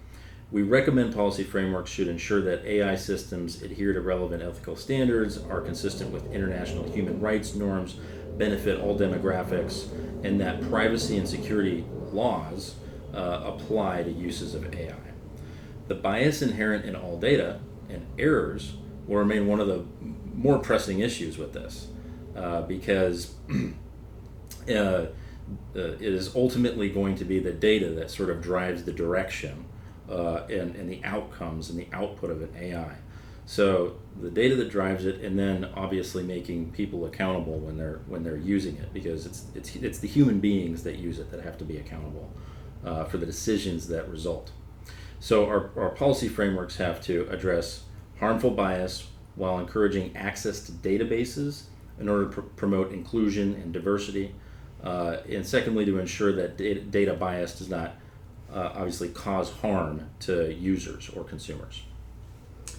We 0.52 0.62
recommend 0.62 1.14
policy 1.14 1.45
frameworks 1.45 1.90
should 1.90 2.09
ensure 2.09 2.40
that 2.42 2.64
AI 2.64 2.97
systems 2.97 3.62
adhere 3.62 3.92
to 3.92 4.00
relevant 4.00 4.42
ethical 4.42 4.75
standards, 4.75 5.38
are 5.38 5.61
consistent 5.61 6.11
with 6.11 6.33
international 6.33 6.90
human 6.90 7.21
rights 7.21 7.54
norms, 7.54 7.95
benefit 8.37 8.80
all 8.80 8.99
demographics, 8.99 9.88
and 10.25 10.40
that 10.40 10.61
privacy 10.69 11.19
and 11.19 11.28
security 11.28 11.85
laws 12.12 12.75
uh, 13.14 13.42
apply 13.45 14.02
to 14.02 14.11
uses 14.11 14.54
of 14.54 14.75
AI. 14.75 15.09
The 15.90 15.97
bias 15.97 16.40
inherent 16.40 16.85
in 16.85 16.94
all 16.94 17.18
data 17.18 17.59
and 17.88 18.06
errors 18.16 18.75
will 19.09 19.16
remain 19.16 19.49
one 19.49 19.59
of 19.59 19.66
the 19.66 19.85
more 20.37 20.61
pressing 20.61 21.00
issues 21.00 21.37
with 21.37 21.52
this 21.52 21.88
uh, 22.37 22.62
because 22.62 23.35
uh, 24.68 24.73
uh, 24.73 25.09
it 25.75 26.00
is 26.00 26.37
ultimately 26.37 26.90
going 26.90 27.16
to 27.16 27.25
be 27.25 27.40
the 27.40 27.50
data 27.50 27.90
that 27.90 28.09
sort 28.09 28.30
of 28.30 28.40
drives 28.40 28.85
the 28.85 28.92
direction 28.92 29.64
uh, 30.09 30.44
and, 30.49 30.76
and 30.76 30.88
the 30.88 31.02
outcomes 31.02 31.70
and 31.70 31.76
the 31.80 31.88
output 31.92 32.30
of 32.30 32.40
an 32.40 32.54
AI. 32.56 32.94
So 33.44 33.97
the 34.23 34.30
data 34.30 34.54
that 34.54 34.70
drives 34.70 35.06
it, 35.06 35.20
and 35.23 35.37
then 35.37 35.70
obviously 35.75 36.23
making 36.23 36.70
people 36.70 37.04
accountable 37.04 37.59
when 37.59 37.76
they're 37.76 38.00
when 38.06 38.23
they're 38.23 38.37
using 38.37 38.76
it, 38.76 38.94
because 38.94 39.26
it's 39.26 39.47
it's 39.56 39.75
it's 39.75 39.99
the 39.99 40.06
human 40.06 40.38
beings 40.38 40.85
that 40.85 40.99
use 40.99 41.18
it 41.18 41.32
that 41.32 41.42
have 41.42 41.59
to 41.59 41.64
be 41.64 41.78
accountable 41.78 42.30
uh, 42.85 43.06
for 43.06 43.16
the 43.18 43.26
decisions 43.26 43.88
that 43.88 44.09
result. 44.09 44.52
So 45.20 45.46
our, 45.46 45.70
our 45.76 45.90
policy 45.90 46.28
frameworks 46.28 46.76
have 46.76 47.00
to 47.02 47.28
address 47.30 47.84
harmful 48.18 48.50
bias 48.50 49.06
while 49.36 49.58
encouraging 49.58 50.16
access 50.16 50.60
to 50.62 50.72
databases 50.72 51.64
in 52.00 52.08
order 52.08 52.24
to 52.24 52.30
pr- 52.30 52.40
promote 52.40 52.92
inclusion 52.92 53.54
and 53.54 53.72
diversity. 53.72 54.34
Uh, 54.82 55.18
and 55.28 55.46
secondly, 55.46 55.84
to 55.84 55.98
ensure 55.98 56.32
that 56.32 56.56
data, 56.56 56.80
data 56.80 57.12
bias 57.12 57.58
does 57.58 57.68
not 57.68 57.96
uh, 58.52 58.70
obviously 58.74 59.10
cause 59.10 59.50
harm 59.50 60.08
to 60.20 60.52
users 60.54 61.10
or 61.10 61.22
consumers. 61.22 61.82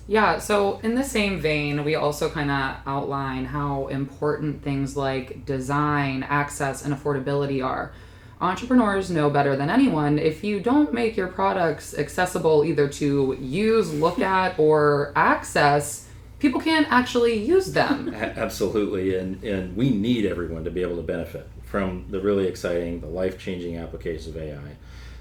Yeah, 0.08 0.40
so 0.40 0.80
in 0.80 0.96
the 0.96 1.04
same 1.04 1.40
vein, 1.40 1.84
we 1.86 1.94
also 1.94 2.28
kind 2.28 2.50
of 2.50 2.78
outline 2.88 3.46
how 3.46 3.88
important 3.88 4.64
things 4.64 4.98
like 4.98 5.46
design, 5.46 6.24
access, 6.24 6.84
and 6.84 6.94
affordability 6.94 7.64
are 7.64 7.94
entrepreneurs 8.42 9.12
know 9.12 9.30
better 9.30 9.56
than 9.56 9.70
anyone 9.70 10.18
if 10.18 10.44
you 10.44 10.60
don't 10.60 10.94
make 10.94 11.16
your 11.16 11.28
products 11.28 11.98
accessible 11.98 12.66
either 12.66 12.88
to 12.88 13.38
use, 13.40 13.94
look 13.94 14.20
at, 14.20 14.58
or 14.58 15.14
access, 15.16 16.08
people 16.40 16.60
can't 16.60 16.88
actually 16.92 17.36
use 17.36 17.74
them. 17.74 18.14
Absolutely, 18.14 19.16
and, 19.16 19.44
and 19.44 19.78
we 19.78 19.92
need 19.92 20.26
everyone 20.26 20.64
to 20.64 20.72
be 20.72 20.82
able 20.82 20.96
to 20.96 21.04
benefit 21.04 21.48
from 21.64 22.06
the 22.10 22.20
really 22.20 22.48
exciting, 22.48 23.00
the 23.00 23.08
life 23.08 23.40
changing 23.40 23.78
applications 23.78 24.28
of 24.28 24.38
AI. 24.38 24.76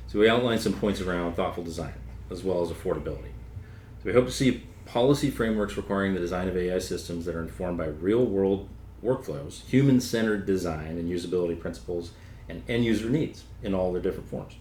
So 0.09 0.19
we 0.19 0.29
outlined 0.29 0.61
some 0.61 0.73
points 0.73 1.01
around 1.01 1.35
thoughtful 1.35 1.63
design 1.63 1.95
as 2.31 2.43
well 2.43 2.63
as 2.63 2.71
affordability. 2.71 3.33
So 3.99 4.07
we 4.07 4.13
hope 4.13 4.27
to 4.27 4.33
see 4.33 4.65
policy 4.87 5.31
frameworks 5.31 5.77
requiring 5.77 6.15
the 6.15 6.21
design 6.21 6.49
of 6.49 6.57
AI 6.57 6.79
systems 6.79 7.27
that 7.27 7.37
are 7.37 7.43
informed 7.43 7.79
by 7.79 7.87
real 7.87 8.25
world 8.25 8.69
workflows, 9.05 9.65
human 9.67 10.01
centered 10.01 10.47
design 10.47 10.99
and 10.99 11.11
usability 11.11 11.59
principles, 11.59 12.13
and 12.51 12.63
end 12.69 12.85
user 12.85 13.09
needs 13.09 13.45
in 13.63 13.75
all 13.75 13.93
their 13.93 14.03
different 14.03 14.29
forms. 14.29 14.55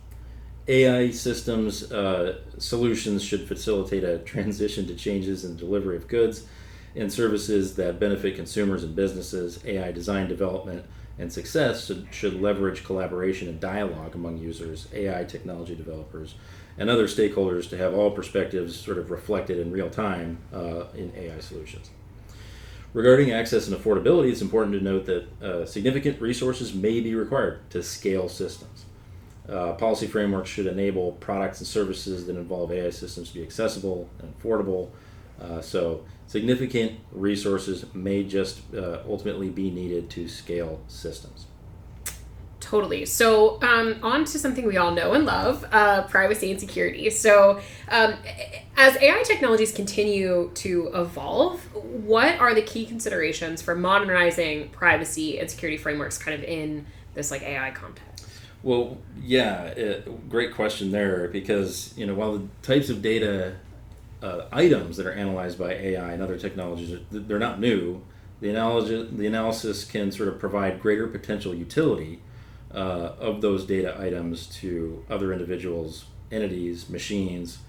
AI 0.67 1.09
systems 1.09 1.91
uh, 1.91 2.39
solutions 2.59 3.23
should 3.23 3.47
facilitate 3.47 4.03
a 4.03 4.19
transition 4.19 4.85
to 4.87 4.95
changes 4.95 5.43
in 5.43 5.57
delivery 5.57 5.95
of 5.95 6.07
goods 6.07 6.45
and 6.95 7.11
services 7.11 7.75
that 7.75 7.99
benefit 7.99 8.35
consumers 8.35 8.83
and 8.83 8.95
businesses. 8.95 9.59
AI 9.65 9.91
design 9.91 10.27
development 10.27 10.85
and 11.17 11.33
success 11.33 11.85
should, 11.85 12.07
should 12.11 12.41
leverage 12.41 12.83
collaboration 12.83 13.47
and 13.47 13.59
dialogue 13.59 14.15
among 14.15 14.37
users, 14.37 14.87
AI 14.93 15.23
technology 15.23 15.75
developers, 15.75 16.35
and 16.77 16.89
other 16.89 17.07
stakeholders 17.07 17.69
to 17.69 17.77
have 17.77 17.93
all 17.93 18.11
perspectives 18.11 18.79
sort 18.79 18.97
of 18.97 19.11
reflected 19.11 19.59
in 19.59 19.71
real 19.71 19.89
time 19.89 20.37
uh, 20.53 20.85
in 20.95 21.11
AI 21.15 21.39
solutions. 21.39 21.89
Regarding 22.93 23.31
access 23.31 23.67
and 23.67 23.77
affordability, 23.77 24.31
it's 24.31 24.41
important 24.41 24.73
to 24.73 24.83
note 24.83 25.05
that 25.05 25.43
uh, 25.43 25.65
significant 25.65 26.19
resources 26.19 26.73
may 26.73 26.99
be 26.99 27.13
required 27.13 27.69
to 27.69 27.83
scale 27.83 28.27
systems. 28.27 28.85
Uh, 29.47 29.73
policy 29.73 30.07
frameworks 30.07 30.49
should 30.49 30.65
enable 30.65 31.13
products 31.13 31.59
and 31.59 31.67
services 31.67 32.25
that 32.27 32.35
involve 32.35 32.71
AI 32.71 32.89
systems 32.89 33.29
to 33.29 33.35
be 33.35 33.43
accessible 33.43 34.09
and 34.19 34.33
affordable. 34.39 34.89
Uh, 35.41 35.61
so, 35.61 36.03
significant 36.27 36.99
resources 37.11 37.85
may 37.93 38.23
just 38.23 38.61
uh, 38.75 38.99
ultimately 39.07 39.49
be 39.49 39.69
needed 39.71 40.09
to 40.09 40.27
scale 40.27 40.79
systems. 40.87 41.45
Totally. 42.59 43.05
So, 43.05 43.59
um, 43.63 43.95
on 44.03 44.25
to 44.25 44.37
something 44.37 44.67
we 44.67 44.77
all 44.77 44.91
know 44.91 45.13
and 45.13 45.25
love 45.25 45.65
uh, 45.71 46.03
privacy 46.03 46.51
and 46.51 46.59
security. 46.59 47.09
So, 47.09 47.59
um, 47.87 48.13
as 48.79 48.95
AI 49.01 49.23
technologies 49.23 49.73
continue 49.73 50.49
to 50.53 50.89
evolve, 50.93 51.59
what 51.73 52.39
are 52.39 52.53
the 52.53 52.61
key 52.61 52.85
considerations 52.85 53.61
for 53.61 53.75
modernizing 53.75 54.69
privacy 54.69 55.37
and 55.37 55.51
security 55.51 55.75
frameworks 55.75 56.17
kind 56.17 56.33
of 56.33 56.47
in 56.47 56.85
this 57.13 57.29
like 57.29 57.41
AI 57.41 57.71
context? 57.71 58.25
Well, 58.63 58.97
yeah, 59.21 59.63
it, 59.65 60.29
great 60.29 60.53
question 60.53 60.91
there 60.91 61.27
because, 61.27 61.93
you 61.97 62.05
know, 62.05 62.15
while 62.15 62.37
the 62.37 62.47
types 62.61 62.89
of 62.89 63.01
data 63.01 63.57
uh, 64.23 64.45
items 64.49 64.95
that 64.95 65.05
are 65.05 65.11
analyzed 65.11 65.59
by 65.59 65.73
AI 65.73 66.13
and 66.13 66.23
other 66.23 66.37
technologies, 66.37 66.97
they're 67.11 67.37
not 67.37 67.59
new. 67.59 68.01
The 68.39 68.49
analysis, 68.49 69.09
the 69.11 69.27
analysis 69.27 69.83
can 69.83 70.09
sort 70.13 70.29
of 70.29 70.39
provide 70.39 70.81
greater 70.81 71.05
potential 71.05 71.53
utility 71.53 72.21
uh, 72.73 73.11
of 73.19 73.41
those 73.41 73.65
data 73.65 73.99
items 73.99 74.47
to 74.61 75.03
other 75.09 75.33
individuals 75.33 76.05
entities, 76.31 76.89
machines. 76.89 77.59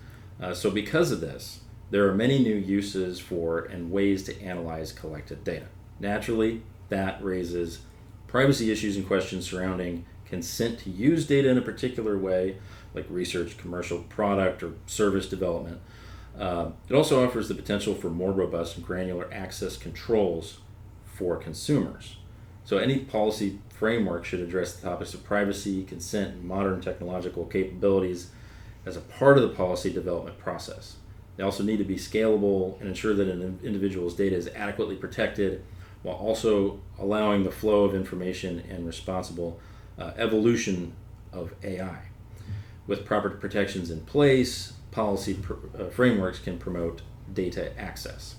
Uh, 0.41 0.55
so, 0.55 0.71
because 0.71 1.11
of 1.13 1.21
this, 1.21 1.61
there 1.91 2.09
are 2.09 2.15
many 2.15 2.39
new 2.39 2.55
uses 2.55 3.21
for 3.21 3.61
and 3.61 3.91
ways 3.91 4.23
to 4.25 4.41
analyze 4.43 4.93
collected 4.93 5.45
data. 5.45 5.67
Naturally, 5.99 6.63
that 6.89 7.23
raises 7.23 7.81
privacy 8.27 8.71
issues 8.71 8.97
and 8.97 9.07
questions 9.07 9.49
surrounding 9.49 10.07
consent 10.25 10.79
to 10.79 10.91
use 10.91 11.27
data 11.27 11.49
in 11.49 11.59
a 11.59 11.63
particular 11.63 12.17
way, 12.17 12.57
like 12.95 13.05
research, 13.11 13.59
commercial 13.59 13.99
product, 14.05 14.63
or 14.63 14.73
service 14.87 15.29
development. 15.29 15.81
Uh, 16.39 16.71
it 16.89 16.95
also 16.95 17.27
offers 17.27 17.49
the 17.49 17.55
potential 17.55 17.95
for 17.95 18.09
more 18.09 18.33
robust 18.33 18.77
and 18.77 18.87
granular 18.87 19.29
access 19.33 19.77
controls 19.77 20.61
for 21.05 21.37
consumers. 21.37 22.17
So, 22.65 22.79
any 22.79 23.01
policy 23.01 23.59
framework 23.69 24.25
should 24.25 24.41
address 24.41 24.75
the 24.77 24.89
topics 24.89 25.13
of 25.13 25.25
privacy, 25.25 25.85
consent, 25.85 26.35
and 26.35 26.45
modern 26.45 26.81
technological 26.81 27.45
capabilities 27.47 28.31
as 28.87 28.97
a 28.97 29.01
part 29.01 29.37
of 29.37 29.43
the 29.43 29.55
policy 29.55 29.93
development 29.93 30.39
process. 30.39 30.97
They 31.37 31.43
also 31.43 31.63
need 31.63 31.79
to 31.79 31.85
be 31.85 31.97
scalable 31.97 32.79
and 32.81 32.89
ensure 32.89 33.15
that 33.15 33.29
an 33.29 33.59
individual's 33.63 34.15
data 34.15 34.37
is 34.37 34.49
adequately 34.49 34.97
protected 34.97 35.63
while 36.03 36.17
also 36.17 36.81
allowing 36.99 37.45
the 37.45 37.51
flow 37.51 37.85
of 37.85 37.95
information 37.95 38.63
and 38.69 38.87
responsible 38.87 39.61
uh, 39.99 40.13
evolution 40.17 40.93
of 41.33 41.55
AI. 41.63 42.03
With 42.87 43.05
proper 43.05 43.31
protections 43.31 43.91
in 43.91 44.01
place, 44.01 44.73
policy 44.91 45.35
pr- 45.35 45.55
uh, 45.79 45.89
frameworks 45.91 46.39
can 46.39 46.59
promote 46.59 47.03
data 47.33 47.79
access. 47.79 48.37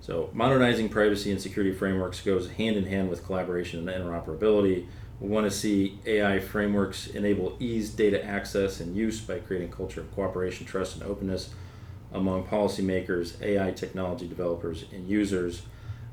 So, 0.00 0.30
modernizing 0.32 0.88
privacy 0.88 1.32
and 1.32 1.40
security 1.40 1.72
frameworks 1.72 2.20
goes 2.20 2.48
hand 2.50 2.76
in 2.76 2.86
hand 2.86 3.10
with 3.10 3.26
collaboration 3.26 3.88
and 3.88 4.04
interoperability. 4.04 4.86
We 5.20 5.28
want 5.28 5.46
to 5.46 5.50
see 5.50 5.98
AI 6.04 6.40
frameworks 6.40 7.06
enable 7.06 7.56
ease 7.58 7.90
data 7.90 8.22
access 8.24 8.80
and 8.80 8.94
use 8.94 9.20
by 9.20 9.38
creating 9.38 9.70
culture 9.70 10.00
of 10.00 10.14
cooperation, 10.14 10.66
trust, 10.66 10.96
and 10.96 11.04
openness 11.04 11.50
among 12.12 12.44
policymakers, 12.44 13.40
AI 13.42 13.72
technology 13.72 14.28
developers, 14.28 14.84
and 14.92 15.08
users, 15.08 15.62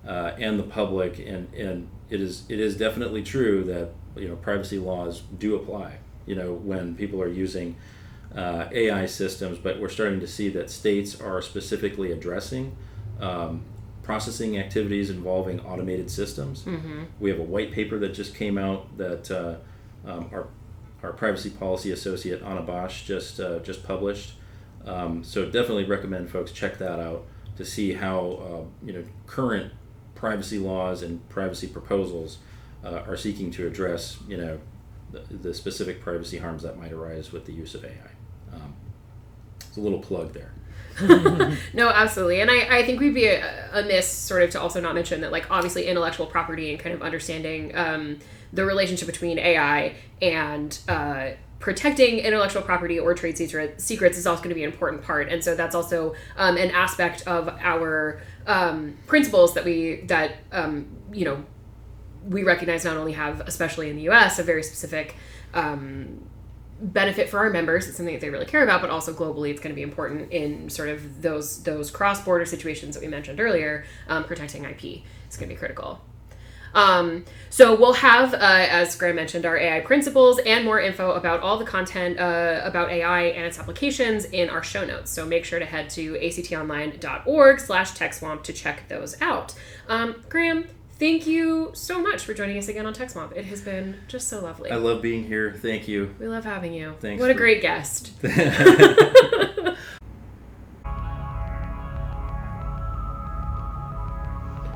uh, 0.08 0.32
and 0.40 0.58
the 0.58 0.64
public. 0.64 1.20
And, 1.20 1.54
and 1.54 1.90
it 2.10 2.22
is 2.22 2.44
it 2.50 2.60
is 2.60 2.78
definitely 2.78 3.24
true 3.24 3.64
that 3.66 3.90
you 4.16 4.30
know 4.30 4.36
privacy 4.38 4.80
laws 4.80 5.24
do 5.38 5.56
apply. 5.56 5.98
You 6.26 6.36
know 6.36 6.54
when 6.54 6.96
people 6.96 7.22
are 7.22 7.28
using 7.28 7.76
uh, 8.34 8.68
AI 8.72 9.06
systems, 9.06 9.58
but 9.58 9.80
we're 9.80 9.90
starting 9.90 10.22
to 10.22 10.28
see 10.28 10.48
that 10.50 10.70
states 10.70 11.20
are 11.20 11.42
specifically 11.42 12.12
addressing 12.12 12.76
um, 13.20 13.64
processing 14.04 14.58
activities 14.58 15.10
involving 15.10 15.60
automated 15.62 16.12
systems. 16.12 16.64
Mm-hmm. 16.64 17.04
We 17.20 17.30
have 17.30 17.40
a 17.40 17.44
white 17.44 17.72
paper 17.72 17.98
that 18.00 18.14
just 18.14 18.36
came 18.36 18.58
out 18.58 18.98
that 18.98 19.32
uh, 19.32 19.56
um, 20.06 20.30
our 20.32 20.48
our 21.02 21.12
privacy 21.12 21.50
policy 21.50 21.92
associate 21.92 22.42
Anna 22.44 22.62
Bosch 22.62 23.04
just 23.04 23.40
uh, 23.40 23.60
just 23.60 23.84
published. 23.84 24.34
Um, 24.86 25.24
so 25.24 25.46
definitely 25.46 25.86
recommend 25.86 26.30
folks 26.30 26.52
check 26.52 26.78
that 26.78 27.00
out 27.00 27.26
to 27.58 27.66
see 27.66 27.94
how 27.94 28.20
uh, 28.32 28.86
you 28.86 28.94
know 28.94 29.04
current 29.26 29.74
privacy 30.16 30.60
laws 30.60 31.02
and 31.02 31.28
privacy 31.30 31.68
proposals 31.68 32.38
uh, 32.84 33.04
are 33.08 33.18
seeking 33.18 33.52
to 33.52 33.68
address 33.68 34.20
you 34.28 34.38
know 34.38 34.60
the, 35.12 35.20
the, 35.20 35.54
specific 35.54 36.02
privacy 36.02 36.38
harms 36.40 36.64
that 36.64 36.78
might 36.78 36.92
arise 36.92 37.32
with 37.32 37.46
the 37.46 37.54
use 37.54 37.76
of 37.76 37.86
AI. 37.86 38.12
Um, 38.52 38.74
it's 39.60 39.78
a 39.78 39.82
little 39.82 40.00
plug 40.00 40.34
there. 40.34 40.54
no, 41.74 41.90
absolutely. 41.90 42.42
And 42.42 42.52
I, 42.52 42.80
I 42.80 42.84
think 42.84 43.00
we'd 43.00 43.14
be 43.14 43.28
amiss 43.72 44.08
sort 44.08 44.44
of 44.44 44.52
to 44.52 44.62
also 44.62 44.80
not 44.80 44.96
mention 44.96 45.22
that, 45.22 45.32
like, 45.32 45.50
obviously, 45.50 45.88
intellectual 45.88 46.26
property 46.26 46.72
and 46.72 46.80
kind 46.80 46.94
of 46.94 47.02
understanding 47.02 47.76
um, 47.76 48.20
the 48.52 48.66
relationship 48.66 49.08
between 49.08 49.40
AI 49.40 49.96
and 50.22 50.78
uh, 50.88 51.32
protecting 51.64 52.20
intellectual 52.20 52.62
property 52.62 53.00
or 53.00 53.14
trade 53.14 53.38
secrets 53.38 54.18
is 54.18 54.28
also 54.28 54.42
going 54.42 54.50
to 54.50 54.56
be 54.56 54.66
an 54.66 54.70
important 54.70 55.02
part 55.02 55.30
and 55.30 55.42
so 55.42 55.56
that's 55.56 55.74
also 55.74 56.14
um, 56.36 56.58
an 56.58 56.70
aspect 56.72 57.26
of 57.26 57.48
our 57.62 58.22
um, 58.48 58.98
principles 59.08 59.54
that 59.54 59.64
we 59.64 60.02
that 60.08 60.36
um, 60.52 60.86
you 61.14 61.24
know 61.24 61.46
we 62.28 62.44
recognize 62.44 62.84
not 62.84 62.98
only 62.98 63.14
have 63.14 63.40
especially 63.48 63.90
in 63.90 63.96
the 63.96 64.10
us 64.10 64.40
a 64.40 64.44
very 64.44 64.62
specific 64.62 65.16
um, 65.54 66.28
benefit 66.82 67.30
for 67.30 67.40
our 67.40 67.50
members 67.50 67.88
it's 67.88 67.98
something 67.98 68.14
that 68.14 68.22
they 68.22 68.30
really 68.30 68.46
care 68.46 68.64
about 68.64 68.82
but 68.82 68.90
also 68.90 69.14
globally 69.14 69.50
it's 69.50 69.62
going 69.62 69.74
to 69.74 69.76
be 69.76 69.84
important 69.84 70.32
in 70.32 70.70
sort 70.70 70.90
of 70.90 71.22
those 71.22 71.64
those 71.64 71.90
cross-border 71.90 72.46
situations 72.46 72.96
that 72.96 73.02
we 73.02 73.08
mentioned 73.08 73.40
earlier 73.40 73.86
um, 74.08 74.24
protecting 74.24 74.66
ip 74.66 74.84
is 74.84 75.38
going 75.38 75.48
to 75.48 75.56
be 75.56 75.56
critical 75.56 76.02
um, 76.74 77.26
so 77.50 77.76
we'll 77.76 77.94
have, 77.94 78.34
uh, 78.34 78.38
as 78.40 78.96
Graham 78.96 79.16
mentioned, 79.16 79.46
our 79.46 79.58
AI 79.58 79.82
principles 79.82 80.40
and 80.40 80.66
more 80.66 80.80
info 80.80 81.12
about 81.12 81.42
all 81.42 81.58
the 81.58 81.66
content 81.66 82.20
uh, 82.20 82.62
about 82.64 82.90
AI 82.90 83.24
and 83.26 83.46
its 83.46 83.60
applications 83.60 84.26
in 84.26 84.50
our 84.50 84.64
show 84.64 84.86
notes. 84.86 85.12
So 85.12 85.26
make 85.26 85.46
sure 85.46 85.60
to 85.60 85.66
head 85.66 85.90
to 85.92 86.14
actonline.org 86.14 87.60
slash 87.60 87.92
TechSwamp 87.92 88.44
to 88.44 88.54
check 88.54 88.90
those 88.90 89.20
out. 89.22 89.54
Um, 89.88 90.24
Graham, 90.30 90.68
thank 90.98 91.28
you 91.28 91.72
so 91.74 92.02
much 92.02 92.24
for 92.24 92.34
joining 92.34 92.58
us 92.58 92.68
again 92.68 92.86
on 92.86 92.94
TechSwamp. 92.94 93.36
It 93.36 93.46
has 93.46 93.62
been 93.62 93.98
just 94.08 94.28
so 94.28 94.42
lovely. 94.42 94.72
I 94.72 94.76
love 94.76 95.02
being 95.02 95.26
here. 95.26 95.54
Thank 95.54 95.88
you. 95.88 96.16
We 96.20 96.28
love 96.28 96.46
having 96.46 96.74
you. 96.74 96.96
Thanks. 97.00 97.22
What 97.22 97.32
a 97.32 97.36
great 97.36 97.62
guest. 97.62 98.12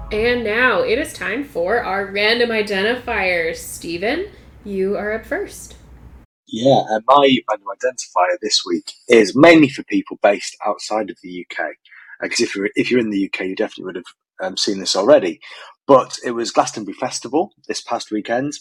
And 0.09 0.45
now 0.45 0.83
it 0.83 0.99
is 0.99 1.11
time 1.11 1.43
for 1.43 1.83
our 1.83 2.05
random 2.05 2.49
identifiers. 2.49 3.57
Stephen, 3.57 4.27
you 4.63 4.95
are 4.95 5.11
up 5.11 5.25
first. 5.25 5.75
Yeah, 6.47 6.81
and 6.87 7.03
my 7.05 7.37
random 7.49 7.67
identifier 7.67 8.37
this 8.41 8.63
week 8.65 8.93
is 9.09 9.35
mainly 9.35 9.67
for 9.67 9.83
people 9.83 10.17
based 10.23 10.55
outside 10.65 11.09
of 11.09 11.17
the 11.21 11.45
UK. 11.45 11.71
Because 12.21 12.39
if 12.39 12.55
you're 12.55 12.69
if 12.75 12.89
you're 12.89 13.01
in 13.01 13.09
the 13.09 13.25
UK, 13.25 13.47
you 13.47 13.55
definitely 13.57 13.83
would 13.83 13.95
have 13.97 14.05
um, 14.39 14.55
seen 14.55 14.79
this 14.79 14.95
already. 14.95 15.41
But 15.87 16.17
it 16.25 16.31
was 16.31 16.51
Glastonbury 16.51 16.95
Festival 16.99 17.53
this 17.67 17.81
past 17.81 18.11
weekend, 18.11 18.53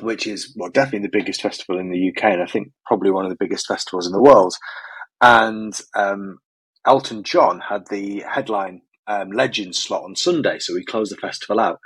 which 0.00 0.26
is 0.26 0.54
well 0.56 0.70
definitely 0.70 1.06
the 1.08 1.18
biggest 1.18 1.42
festival 1.42 1.78
in 1.78 1.90
the 1.90 2.10
UK, 2.10 2.24
and 2.24 2.42
I 2.42 2.46
think 2.46 2.68
probably 2.86 3.10
one 3.10 3.24
of 3.24 3.30
the 3.30 3.36
biggest 3.38 3.66
festivals 3.66 4.06
in 4.06 4.12
the 4.12 4.22
world. 4.22 4.54
And 5.20 5.78
um, 5.96 6.38
Elton 6.86 7.22
John 7.24 7.60
had 7.68 7.88
the 7.88 8.24
headline 8.28 8.82
um, 9.06 9.30
Legends 9.30 9.78
slot 9.78 10.04
on 10.04 10.16
Sunday, 10.16 10.58
so 10.58 10.74
we 10.74 10.84
closed 10.84 11.12
the 11.12 11.16
festival 11.16 11.60
out. 11.60 11.80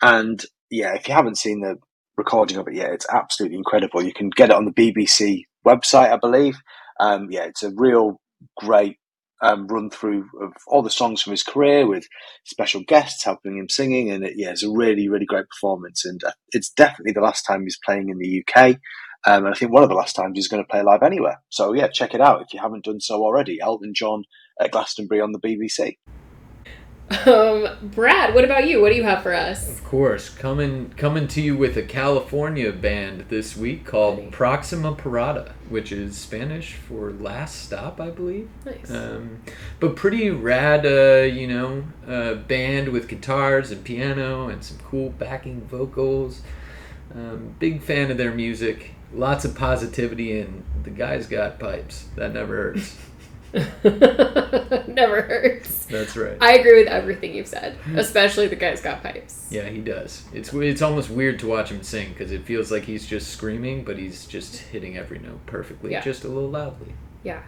And 0.00 0.42
yeah, 0.70 0.94
if 0.94 1.08
you 1.08 1.14
haven't 1.14 1.38
seen 1.38 1.60
the 1.60 1.76
recording 2.16 2.58
of 2.58 2.68
it 2.68 2.74
yet, 2.74 2.92
it's 2.92 3.06
absolutely 3.12 3.58
incredible. 3.58 4.02
You 4.02 4.12
can 4.12 4.30
get 4.30 4.50
it 4.50 4.56
on 4.56 4.64
the 4.64 4.72
BBC 4.72 5.44
website, 5.66 6.12
I 6.12 6.16
believe. 6.16 6.58
Um, 7.00 7.28
yeah, 7.30 7.44
it's 7.44 7.62
a 7.62 7.72
real 7.74 8.20
great 8.56 8.96
um, 9.42 9.66
run 9.66 9.90
through 9.90 10.28
of 10.40 10.52
all 10.66 10.82
the 10.82 10.90
songs 10.90 11.20
from 11.20 11.32
his 11.32 11.42
career 11.42 11.86
with 11.86 12.06
special 12.44 12.82
guests 12.86 13.24
helping 13.24 13.58
him 13.58 13.68
singing, 13.68 14.10
and 14.10 14.24
it, 14.24 14.34
yeah, 14.36 14.50
it's 14.50 14.62
a 14.62 14.70
really, 14.70 15.08
really 15.08 15.26
great 15.26 15.48
performance. 15.48 16.04
And 16.04 16.22
uh, 16.24 16.32
it's 16.52 16.70
definitely 16.70 17.12
the 17.12 17.20
last 17.20 17.42
time 17.42 17.64
he's 17.64 17.78
playing 17.84 18.08
in 18.08 18.18
the 18.18 18.44
UK. 18.46 18.76
Um, 19.24 19.44
and 19.44 19.54
I 19.54 19.58
think 19.58 19.72
one 19.72 19.82
of 19.82 19.88
the 19.88 19.94
last 19.94 20.14
times 20.14 20.32
he's 20.34 20.48
going 20.48 20.62
to 20.62 20.68
play 20.68 20.82
live 20.82 21.02
anywhere. 21.02 21.42
So 21.48 21.72
yeah, 21.74 21.88
check 21.88 22.14
it 22.14 22.20
out 22.20 22.42
if 22.42 22.52
you 22.52 22.60
haven't 22.60 22.84
done 22.84 23.00
so 23.00 23.22
already. 23.22 23.60
Elton 23.60 23.94
John 23.94 24.24
at 24.60 24.70
Glastonbury 24.70 25.20
on 25.20 25.32
the 25.32 25.40
BBC. 25.40 25.96
Um, 27.10 27.68
Brad, 27.82 28.34
what 28.34 28.44
about 28.44 28.66
you? 28.66 28.80
What 28.80 28.90
do 28.90 28.96
you 28.96 29.02
have 29.02 29.22
for 29.22 29.34
us? 29.34 29.68
Of 29.68 29.84
course, 29.84 30.28
coming 30.28 30.90
coming 30.96 31.28
to 31.28 31.42
you 31.42 31.56
with 31.56 31.76
a 31.76 31.82
California 31.82 32.72
band 32.72 33.26
this 33.28 33.56
week 33.56 33.84
called 33.84 34.32
Proxima 34.32 34.94
Parada, 34.94 35.52
which 35.68 35.92
is 35.92 36.16
Spanish 36.16 36.72
for 36.74 37.12
last 37.12 37.62
stop, 37.62 38.00
I 38.00 38.10
believe. 38.10 38.48
Nice. 38.64 38.90
Um, 38.90 39.42
but 39.78 39.94
pretty 39.94 40.30
rad, 40.30 40.86
uh, 40.86 41.24
you 41.24 41.46
know, 41.46 41.84
uh, 42.06 42.34
band 42.34 42.88
with 42.88 43.08
guitars 43.08 43.70
and 43.70 43.84
piano 43.84 44.48
and 44.48 44.64
some 44.64 44.78
cool 44.78 45.10
backing 45.10 45.60
vocals. 45.62 46.42
Um, 47.14 47.54
big 47.58 47.82
fan 47.82 48.10
of 48.10 48.16
their 48.16 48.32
music. 48.32 48.94
Lots 49.14 49.44
of 49.44 49.54
positivity, 49.54 50.40
and 50.40 50.64
the 50.84 50.90
guy's 50.90 51.26
got 51.26 51.58
pipes. 51.58 52.06
That 52.16 52.32
never 52.32 52.56
hurts. 52.72 52.96
Never 54.88 55.22
hurts. 55.22 55.86
That's 55.86 56.16
right. 56.16 56.36
I 56.40 56.54
agree 56.54 56.78
with 56.78 56.88
everything 56.88 57.34
you've 57.34 57.46
said, 57.48 57.76
especially 57.94 58.48
the 58.48 58.56
guy's 58.56 58.80
got 58.80 59.02
pipes. 59.02 59.46
Yeah, 59.50 59.68
he 59.68 59.78
does. 59.80 60.24
It's 60.32 60.52
it's 60.54 60.82
almost 60.82 61.10
weird 61.10 61.38
to 61.40 61.46
watch 61.48 61.70
him 61.70 61.82
sing 61.82 62.10
because 62.10 62.32
it 62.32 62.44
feels 62.44 62.70
like 62.72 62.84
he's 62.84 63.06
just 63.06 63.28
screaming, 63.30 63.84
but 63.84 63.98
he's 63.98 64.26
just 64.26 64.56
hitting 64.56 64.96
every 64.96 65.18
note 65.18 65.44
perfectly, 65.46 65.92
Yeah. 65.92 66.00
just 66.00 66.24
a 66.24 66.28
little 66.28 66.48
loudly. 66.50 66.94
Yeah. 67.24 67.42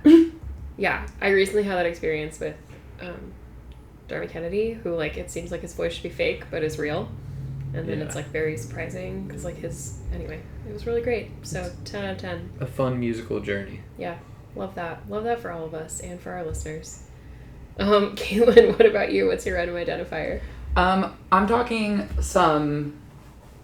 yeah. 0.77 1.07
I 1.21 1.29
recently 1.31 1.63
had 1.65 1.77
that 1.77 1.87
experience 1.87 2.39
with 2.39 2.57
um, 3.01 3.33
Dermot 4.09 4.31
Kennedy, 4.31 4.73
who, 4.75 4.95
like, 4.95 5.17
it 5.17 5.31
seems 5.31 5.51
like 5.51 5.63
his 5.63 5.75
voice 5.75 5.95
should 5.95 6.03
be 6.03 6.11
fake, 6.11 6.45
but 6.51 6.63
is 6.63 6.79
real. 6.79 7.09
And 7.73 7.89
then 7.89 7.99
Yeah. 7.99 8.05
it's, 8.05 8.15
like, 8.15 8.27
very 8.29 8.57
surprising 8.57 9.27
because, 9.27 9.45
like, 9.45 9.57
his. 9.57 9.99
Anyway, 10.15 10.41
it 10.69 10.73
was 10.73 10.87
really 10.87 11.01
great. 11.01 11.31
So, 11.43 11.73
10 11.85 12.05
out 12.05 12.11
of 12.13 12.19
10. 12.19 12.51
A 12.61 12.67
fun 12.67 13.01
musical 13.01 13.41
journey. 13.41 13.81
Yeah. 13.99 14.19
Love 14.57 14.75
that. 14.77 15.09
Love 15.09 15.25
that 15.25 15.41
for 15.41 15.51
all 15.51 15.65
of 15.65 15.75
us 15.75 16.01
and 16.01 16.21
for 16.21 16.33
our 16.33 16.45
listeners. 16.45 17.03
Um, 17.79 18.15
Caitlin, 18.17 18.79
what 18.79 18.87
about 18.87 19.13
you? 19.13 19.27
What's 19.27 19.45
your 19.47 19.57
random 19.57 19.77
identifier? 19.77 20.41
Um, 20.77 21.17
I'm 21.31 21.47
talking 21.47 22.09
some 22.21 22.99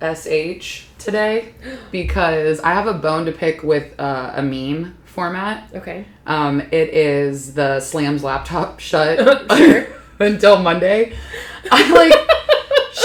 sh 0.02 0.84
today 0.98 1.54
because 1.90 2.60
I 2.60 2.72
have 2.72 2.86
a 2.86 2.94
bone 2.94 3.26
to 3.26 3.32
pick 3.32 3.62
with 3.62 3.98
uh, 4.00 4.32
a 4.34 4.42
meme 4.42 4.96
format. 5.04 5.70
Okay. 5.74 6.04
Um, 6.26 6.60
it 6.60 6.90
is 6.90 7.54
the 7.54 7.80
slams 7.80 8.22
laptop 8.24 8.80
shut 8.80 9.18
Sure. 9.56 9.86
until 10.18 10.62
Monday. 10.62 11.16
I'm 11.70 11.92
like, 11.94 12.14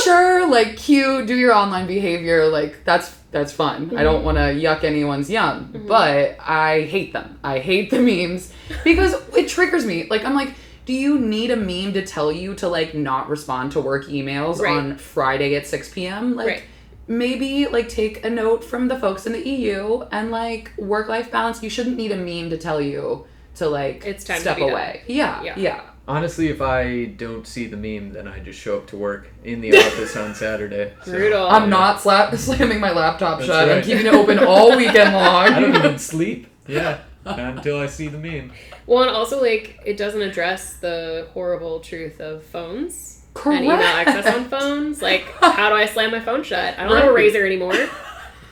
sure, 0.06 0.48
like 0.50 0.78
cute, 0.78 1.28
do 1.28 1.36
your 1.36 1.54
online 1.54 1.88
behavior, 1.88 2.48
like 2.48 2.84
that's 2.86 3.16
that's 3.32 3.52
fun. 3.52 3.98
I 3.98 4.04
don't 4.04 4.18
mm-hmm. 4.18 4.26
want 4.26 4.38
to 4.38 4.44
yuck 4.54 4.84
anyone's 4.84 5.30
yum, 5.30 5.66
mm-hmm. 5.74 5.88
but 5.88 6.38
I 6.40 6.82
hate 6.82 7.12
them. 7.12 7.38
I 7.44 7.60
hate 7.60 7.90
the 7.90 8.00
memes 8.00 8.54
because 8.84 9.14
it 9.36 9.50
triggers 9.50 9.86
me. 9.86 10.08
Like 10.10 10.24
I'm 10.24 10.34
like, 10.36 10.54
do 10.86 10.94
you 10.94 11.20
need 11.20 11.52
a 11.52 11.56
meme 11.58 11.94
to 11.94 12.06
tell 12.06 12.32
you 12.32 12.56
to 12.56 12.68
like 12.70 12.94
not 12.94 13.30
respond 13.30 13.74
to 13.74 13.82
work 13.82 14.06
emails 14.06 14.60
Right. 14.60 14.78
on 14.78 14.98
Friday 14.98 15.56
at 15.56 15.68
6 15.68 15.94
p.m. 15.94 16.36
Like 16.36 16.48
Right. 16.48 16.64
maybe 17.08 17.68
like 17.68 17.90
take 17.90 18.24
a 18.24 18.30
note 18.30 18.64
from 18.64 18.88
the 18.88 18.98
folks 18.98 19.26
in 19.26 19.34
the 19.34 19.48
EU 19.48 20.04
and 20.12 20.32
like 20.32 20.72
work 20.78 21.10
life 21.10 21.32
balance. 21.32 21.62
You 21.62 21.70
shouldn't 21.70 21.98
need 21.98 22.12
a 22.12 22.18
meme 22.18 22.52
to 22.52 22.58
tell 22.58 22.80
you 22.80 23.26
to 23.56 23.68
like 23.68 24.06
It's 24.06 24.24
time 24.24 24.38
to 24.38 24.42
step 24.42 24.58
be 24.58 24.62
done. 24.62 24.72
away. 24.72 25.02
Yeah, 25.08 25.42
Yeah. 25.44 25.54
yeah. 25.58 25.82
Honestly, 26.08 26.50
if 26.50 26.62
I 26.62 27.06
don't 27.06 27.48
see 27.48 27.66
the 27.66 27.78
meme, 27.78 28.14
then 28.14 28.28
I 28.28 28.40
just 28.40 28.60
show 28.60 28.78
up 28.78 28.86
to 28.88 28.98
work 28.98 29.28
in 29.44 29.60
the 29.62 29.76
office 29.76 30.16
on 30.16 30.36
Saturday. 30.36 30.94
So 31.04 31.12
Brutal. 31.12 31.48
I'm 31.48 31.68
not 31.70 32.00
slap 32.00 32.36
slamming 32.36 32.80
my 32.80 32.92
laptop 32.92 33.40
That's 33.40 33.48
shut. 33.50 33.70
I'm 33.72 33.82
keeping 33.84 34.06
it 34.06 34.14
open 34.14 34.38
all 34.40 34.78
weekend 34.78 35.14
long. 35.16 35.26
I 35.52 35.60
don't 35.60 35.76
even 35.76 35.98
sleep. 35.98 36.48
Yeah, 36.68 37.00
not 37.26 37.40
until 37.40 37.80
I 37.80 37.88
see 37.88 38.08
the 38.08 38.20
meme. 38.20 38.52
Well, 38.86 39.02
and 39.04 39.10
also 39.12 39.42
like 39.42 39.80
it 39.84 39.98
doesn't 39.98 40.22
address 40.22 40.76
the 40.78 41.28
horrible 41.34 41.80
truth 41.80 42.20
of 42.22 42.44
phones 42.44 43.24
Correct. 43.34 43.58
and 43.64 43.66
email 43.66 43.82
access 43.82 44.28
on 44.36 44.46
phones. 44.46 45.02
Like, 45.02 45.24
how 45.42 45.70
do 45.70 45.76
I 45.76 45.88
slam 45.88 46.12
my 46.12 46.20
phone 46.20 46.44
shut? 46.44 46.78
I 46.78 46.84
don't 46.88 46.96
have 46.98 47.10
a 47.10 47.14
razor 47.14 47.46
anymore. 47.46 47.74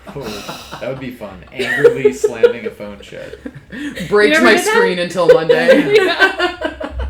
Oh, 0.05 0.77
that 0.81 0.89
would 0.89 0.99
be 0.99 1.11
fun. 1.11 1.45
Angrily 1.53 2.11
slamming 2.11 2.65
a 2.65 2.69
phone 2.69 2.99
shut. 3.01 3.39
Breaks 4.09 4.41
my 4.41 4.55
did 4.55 4.59
that? 4.59 4.65
screen 4.65 4.99
until 4.99 5.27
Monday. 5.33 5.95
Yeah. 5.95 7.09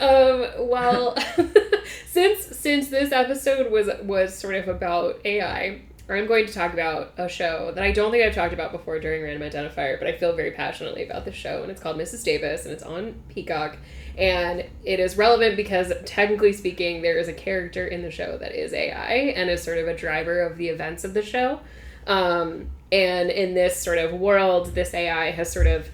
um, 0.00 0.45
well, 0.58 1.16
since 2.06 2.56
since 2.56 2.88
this 2.88 3.12
episode 3.12 3.70
was 3.70 3.88
was 4.02 4.36
sort 4.36 4.54
of 4.54 4.68
about 4.68 5.20
AI, 5.24 5.82
I'm 6.08 6.26
going 6.26 6.46
to 6.46 6.52
talk 6.52 6.72
about 6.72 7.14
a 7.16 7.28
show 7.28 7.72
that 7.74 7.82
I 7.82 7.90
don't 7.90 8.12
think 8.12 8.24
I've 8.24 8.34
talked 8.34 8.52
about 8.52 8.70
before 8.70 9.00
during 9.00 9.22
Random 9.22 9.48
Identifier, 9.48 9.98
but 9.98 10.06
I 10.06 10.16
feel 10.16 10.34
very 10.36 10.52
passionately 10.52 11.04
about 11.04 11.24
this 11.24 11.34
show, 11.34 11.62
and 11.62 11.70
it's 11.70 11.80
called 11.80 11.96
Mrs. 11.96 12.22
Davis, 12.22 12.64
and 12.64 12.72
it's 12.72 12.84
on 12.84 13.14
Peacock, 13.28 13.76
and 14.16 14.64
it 14.84 15.00
is 15.00 15.16
relevant 15.16 15.56
because 15.56 15.92
technically 16.04 16.52
speaking, 16.52 17.02
there 17.02 17.18
is 17.18 17.26
a 17.26 17.32
character 17.32 17.86
in 17.86 18.02
the 18.02 18.10
show 18.10 18.38
that 18.38 18.52
is 18.52 18.72
AI 18.72 19.32
and 19.34 19.50
is 19.50 19.62
sort 19.62 19.78
of 19.78 19.88
a 19.88 19.96
driver 19.96 20.40
of 20.40 20.56
the 20.58 20.68
events 20.68 21.02
of 21.02 21.12
the 21.12 21.22
show. 21.22 21.60
Um, 22.06 22.70
and 22.92 23.30
in 23.30 23.54
this 23.54 23.82
sort 23.82 23.98
of 23.98 24.12
world, 24.12 24.74
this 24.74 24.94
AI 24.94 25.32
has 25.32 25.52
sort 25.52 25.66
of 25.66 25.90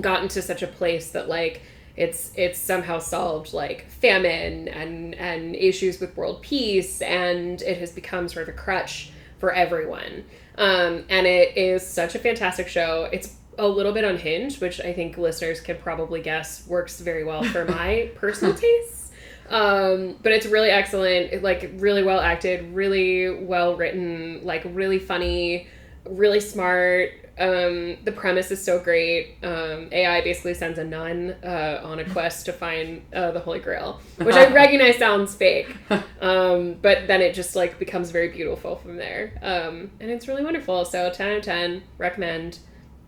gotten 0.00 0.28
to 0.28 0.42
such 0.42 0.62
a 0.62 0.66
place 0.66 1.10
that 1.10 1.28
like 1.28 1.62
it's 1.98 2.32
it's 2.36 2.60
somehow 2.60 2.98
solved 2.98 3.52
like 3.52 3.90
famine 3.90 4.68
and 4.68 5.16
and 5.16 5.56
issues 5.56 5.98
with 5.98 6.16
world 6.16 6.40
peace 6.42 7.02
and 7.02 7.60
it 7.62 7.76
has 7.76 7.90
become 7.90 8.28
sort 8.28 8.48
of 8.48 8.54
a 8.54 8.56
crutch 8.56 9.10
for 9.38 9.52
everyone 9.52 10.24
um, 10.56 11.04
and 11.08 11.26
it 11.26 11.56
is 11.56 11.84
such 11.84 12.14
a 12.14 12.18
fantastic 12.18 12.68
show 12.68 13.08
it's 13.12 13.34
a 13.58 13.66
little 13.66 13.92
bit 13.92 14.04
unhinged 14.04 14.60
which 14.60 14.80
i 14.80 14.92
think 14.92 15.18
listeners 15.18 15.60
can 15.60 15.76
probably 15.78 16.22
guess 16.22 16.64
works 16.68 17.00
very 17.00 17.24
well 17.24 17.42
for 17.42 17.64
my 17.76 18.08
personal 18.14 18.54
tastes 18.54 19.10
um, 19.50 20.14
but 20.22 20.30
it's 20.30 20.46
really 20.46 20.70
excellent 20.70 21.32
it, 21.32 21.42
like 21.42 21.72
really 21.78 22.04
well 22.04 22.20
acted 22.20 22.74
really 22.74 23.30
well 23.44 23.76
written 23.76 24.40
like 24.44 24.62
really 24.72 25.00
funny 25.00 25.66
really 26.08 26.40
smart. 26.40 27.12
Um, 27.38 27.96
the 28.04 28.12
premise 28.12 28.50
is 28.50 28.62
so 28.64 28.80
great. 28.80 29.36
Um, 29.42 29.88
AI 29.92 30.20
basically 30.22 30.54
sends 30.54 30.78
a 30.78 30.84
nun 30.84 31.36
uh, 31.44 31.80
on 31.84 31.98
a 32.00 32.04
quest 32.04 32.46
to 32.46 32.52
find 32.52 33.02
uh, 33.14 33.30
the 33.30 33.40
Holy 33.40 33.60
Grail, 33.60 34.00
which 34.16 34.34
I 34.34 34.48
recognize 34.52 34.96
sounds 34.96 35.34
fake, 35.34 35.74
um, 36.20 36.74
but 36.82 37.06
then 37.06 37.20
it 37.20 37.34
just 37.34 37.54
like 37.54 37.78
becomes 37.78 38.10
very 38.10 38.28
beautiful 38.28 38.76
from 38.76 38.96
there, 38.96 39.38
um, 39.42 39.90
and 40.00 40.10
it's 40.10 40.26
really 40.26 40.42
wonderful. 40.44 40.84
So 40.84 41.10
ten 41.10 41.30
out 41.30 41.38
of 41.38 41.44
ten, 41.44 41.82
recommend. 41.96 42.58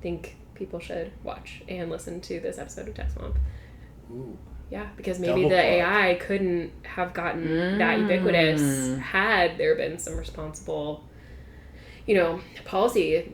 Think 0.03 0.37
people 0.55 0.79
should 0.81 1.13
watch 1.25 1.63
and 1.69 1.91
listen 1.91 2.21
to 2.23 2.39
this 2.41 2.59
episode 2.59 2.89
of 2.89 2.95
Tech 2.95 3.11
Swamp. 3.11 3.37
Ooh. 4.13 4.39
Yeah, 4.71 4.87
because 4.97 5.19
maybe 5.19 5.43
Double 5.43 5.49
the 5.51 5.57
plug. 5.57 5.65
AI 5.65 6.15
couldn't 6.21 6.73
have 6.85 7.13
gotten 7.13 7.79
that 7.79 7.99
ubiquitous 7.99 8.61
Mm. 8.63 8.99
had 9.01 9.59
there 9.59 9.75
been 9.75 9.99
some 9.99 10.17
responsible, 10.17 11.05
you 12.07 12.15
know, 12.15 12.41
policy 12.65 13.33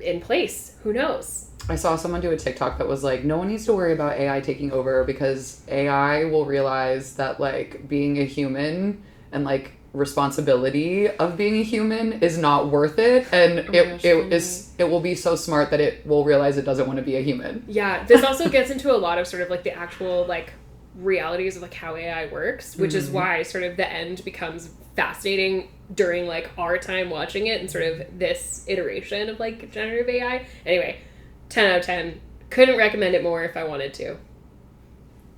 in 0.00 0.20
place. 0.20 0.76
Who 0.82 0.92
knows? 0.92 1.50
I 1.68 1.76
saw 1.76 1.96
someone 1.96 2.20
do 2.20 2.30
a 2.30 2.36
TikTok 2.36 2.78
that 2.78 2.88
was 2.88 3.04
like, 3.04 3.24
no 3.24 3.38
one 3.38 3.48
needs 3.48 3.64
to 3.66 3.72
worry 3.72 3.92
about 3.92 4.18
AI 4.18 4.40
taking 4.40 4.72
over 4.72 5.04
because 5.04 5.62
AI 5.68 6.24
will 6.24 6.44
realize 6.44 7.16
that 7.16 7.38
like 7.38 7.88
being 7.88 8.18
a 8.18 8.24
human 8.24 9.02
and 9.30 9.44
like 9.44 9.72
responsibility 9.92 11.08
of 11.08 11.36
being 11.36 11.56
a 11.56 11.62
human 11.62 12.14
is 12.14 12.38
not 12.38 12.70
worth 12.70 12.98
it 12.98 13.26
and 13.32 13.58
oh 13.58 13.72
my 13.72 13.78
it, 13.78 13.90
gosh, 13.90 14.04
it 14.04 14.32
is 14.32 14.72
it 14.78 14.84
will 14.84 15.00
be 15.00 15.16
so 15.16 15.34
smart 15.34 15.70
that 15.70 15.80
it 15.80 16.06
will 16.06 16.24
realize 16.24 16.56
it 16.56 16.64
doesn't 16.64 16.86
want 16.86 16.96
to 16.96 17.04
be 17.04 17.16
a 17.16 17.20
human. 17.20 17.64
Yeah, 17.66 18.04
this 18.04 18.24
also 18.24 18.48
gets 18.48 18.70
into 18.70 18.94
a 18.94 18.96
lot 18.96 19.18
of 19.18 19.26
sort 19.26 19.42
of 19.42 19.50
like 19.50 19.64
the 19.64 19.72
actual 19.72 20.26
like 20.26 20.52
realities 20.96 21.56
of 21.56 21.62
like 21.62 21.74
how 21.74 21.96
AI 21.96 22.26
works, 22.26 22.76
which 22.76 22.94
is 22.94 23.06
mm-hmm. 23.06 23.14
why 23.16 23.42
sort 23.42 23.64
of 23.64 23.76
the 23.76 23.90
end 23.90 24.24
becomes 24.24 24.70
fascinating 24.96 25.68
during 25.94 26.26
like 26.26 26.50
our 26.58 26.78
time 26.78 27.10
watching 27.10 27.46
it 27.46 27.60
and 27.60 27.70
sort 27.70 27.84
of 27.84 28.18
this 28.18 28.64
iteration 28.68 29.28
of 29.28 29.40
like 29.40 29.70
generative 29.70 30.08
AI. 30.08 30.46
Anyway, 30.64 31.00
10 31.48 31.70
out 31.70 31.78
of 31.80 31.84
10. 31.86 32.20
Couldn't 32.50 32.76
recommend 32.76 33.14
it 33.14 33.22
more 33.22 33.44
if 33.44 33.56
I 33.56 33.64
wanted 33.64 33.94
to. 33.94 34.16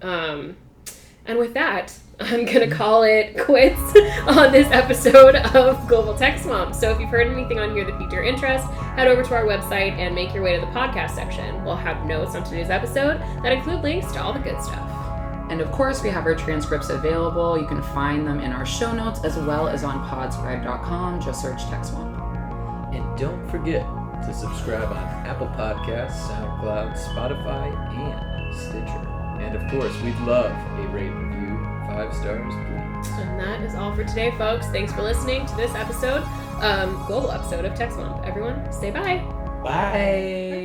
Um 0.02 0.56
and 1.24 1.38
with 1.38 1.54
that, 1.54 1.96
I'm 2.20 2.44
gonna 2.44 2.70
call 2.70 3.02
it 3.02 3.38
quits 3.38 3.80
on 4.26 4.52
this 4.52 4.70
episode 4.70 5.36
of 5.36 5.88
Global 5.88 6.14
Tech 6.16 6.38
Swamp. 6.38 6.74
So 6.74 6.90
if 6.90 7.00
you've 7.00 7.10
heard 7.10 7.26
anything 7.26 7.58
on 7.58 7.74
here 7.74 7.84
that 7.84 7.98
piqued 7.98 8.12
your 8.12 8.24
interest, 8.24 8.66
head 8.66 9.08
over 9.08 9.22
to 9.22 9.34
our 9.34 9.44
website 9.44 9.92
and 9.92 10.14
make 10.14 10.34
your 10.34 10.42
way 10.42 10.54
to 10.54 10.60
the 10.60 10.72
podcast 10.72 11.10
section. 11.10 11.64
We'll 11.64 11.76
have 11.76 12.04
notes 12.06 12.34
on 12.34 12.44
today's 12.44 12.70
episode 12.70 13.18
that 13.42 13.52
include 13.52 13.82
links 13.82 14.12
to 14.12 14.22
all 14.22 14.32
the 14.32 14.40
good 14.40 14.60
stuff. 14.62 15.01
And 15.52 15.60
of 15.60 15.70
course, 15.70 16.02
we 16.02 16.08
have 16.08 16.24
our 16.24 16.34
transcripts 16.34 16.88
available. 16.88 17.58
You 17.58 17.66
can 17.66 17.82
find 17.82 18.26
them 18.26 18.40
in 18.40 18.52
our 18.52 18.64
show 18.64 18.90
notes 18.90 19.22
as 19.22 19.36
well 19.36 19.68
as 19.68 19.84
on 19.84 20.02
podscribe.com. 20.08 21.20
Just 21.20 21.42
search 21.42 21.60
TechSwamp. 21.64 22.94
And 22.94 23.18
don't 23.18 23.46
forget 23.50 23.86
to 24.24 24.32
subscribe 24.32 24.88
on 24.88 24.96
Apple 25.26 25.48
Podcasts, 25.48 26.26
SoundCloud, 26.26 26.96
Spotify, 26.96 27.70
and 27.94 28.56
Stitcher. 28.56 29.06
And 29.42 29.54
of 29.54 29.70
course, 29.70 29.94
we'd 30.00 30.18
love 30.20 30.52
a 30.52 30.88
rate 30.88 31.10
review, 31.10 31.58
five 31.86 32.14
stars, 32.14 32.54
please. 32.54 33.18
And 33.20 33.38
that 33.38 33.60
is 33.60 33.74
all 33.74 33.94
for 33.94 34.04
today, 34.04 34.30
folks. 34.38 34.68
Thanks 34.68 34.90
for 34.94 35.02
listening 35.02 35.44
to 35.44 35.56
this 35.56 35.74
episode, 35.74 36.22
um, 36.62 37.04
global 37.06 37.30
episode 37.30 37.66
of 37.66 37.74
Tech 37.74 37.92
Swamp. 37.92 38.24
Everyone, 38.24 38.72
say 38.72 38.90
bye. 38.90 39.18
Bye. 39.62 40.61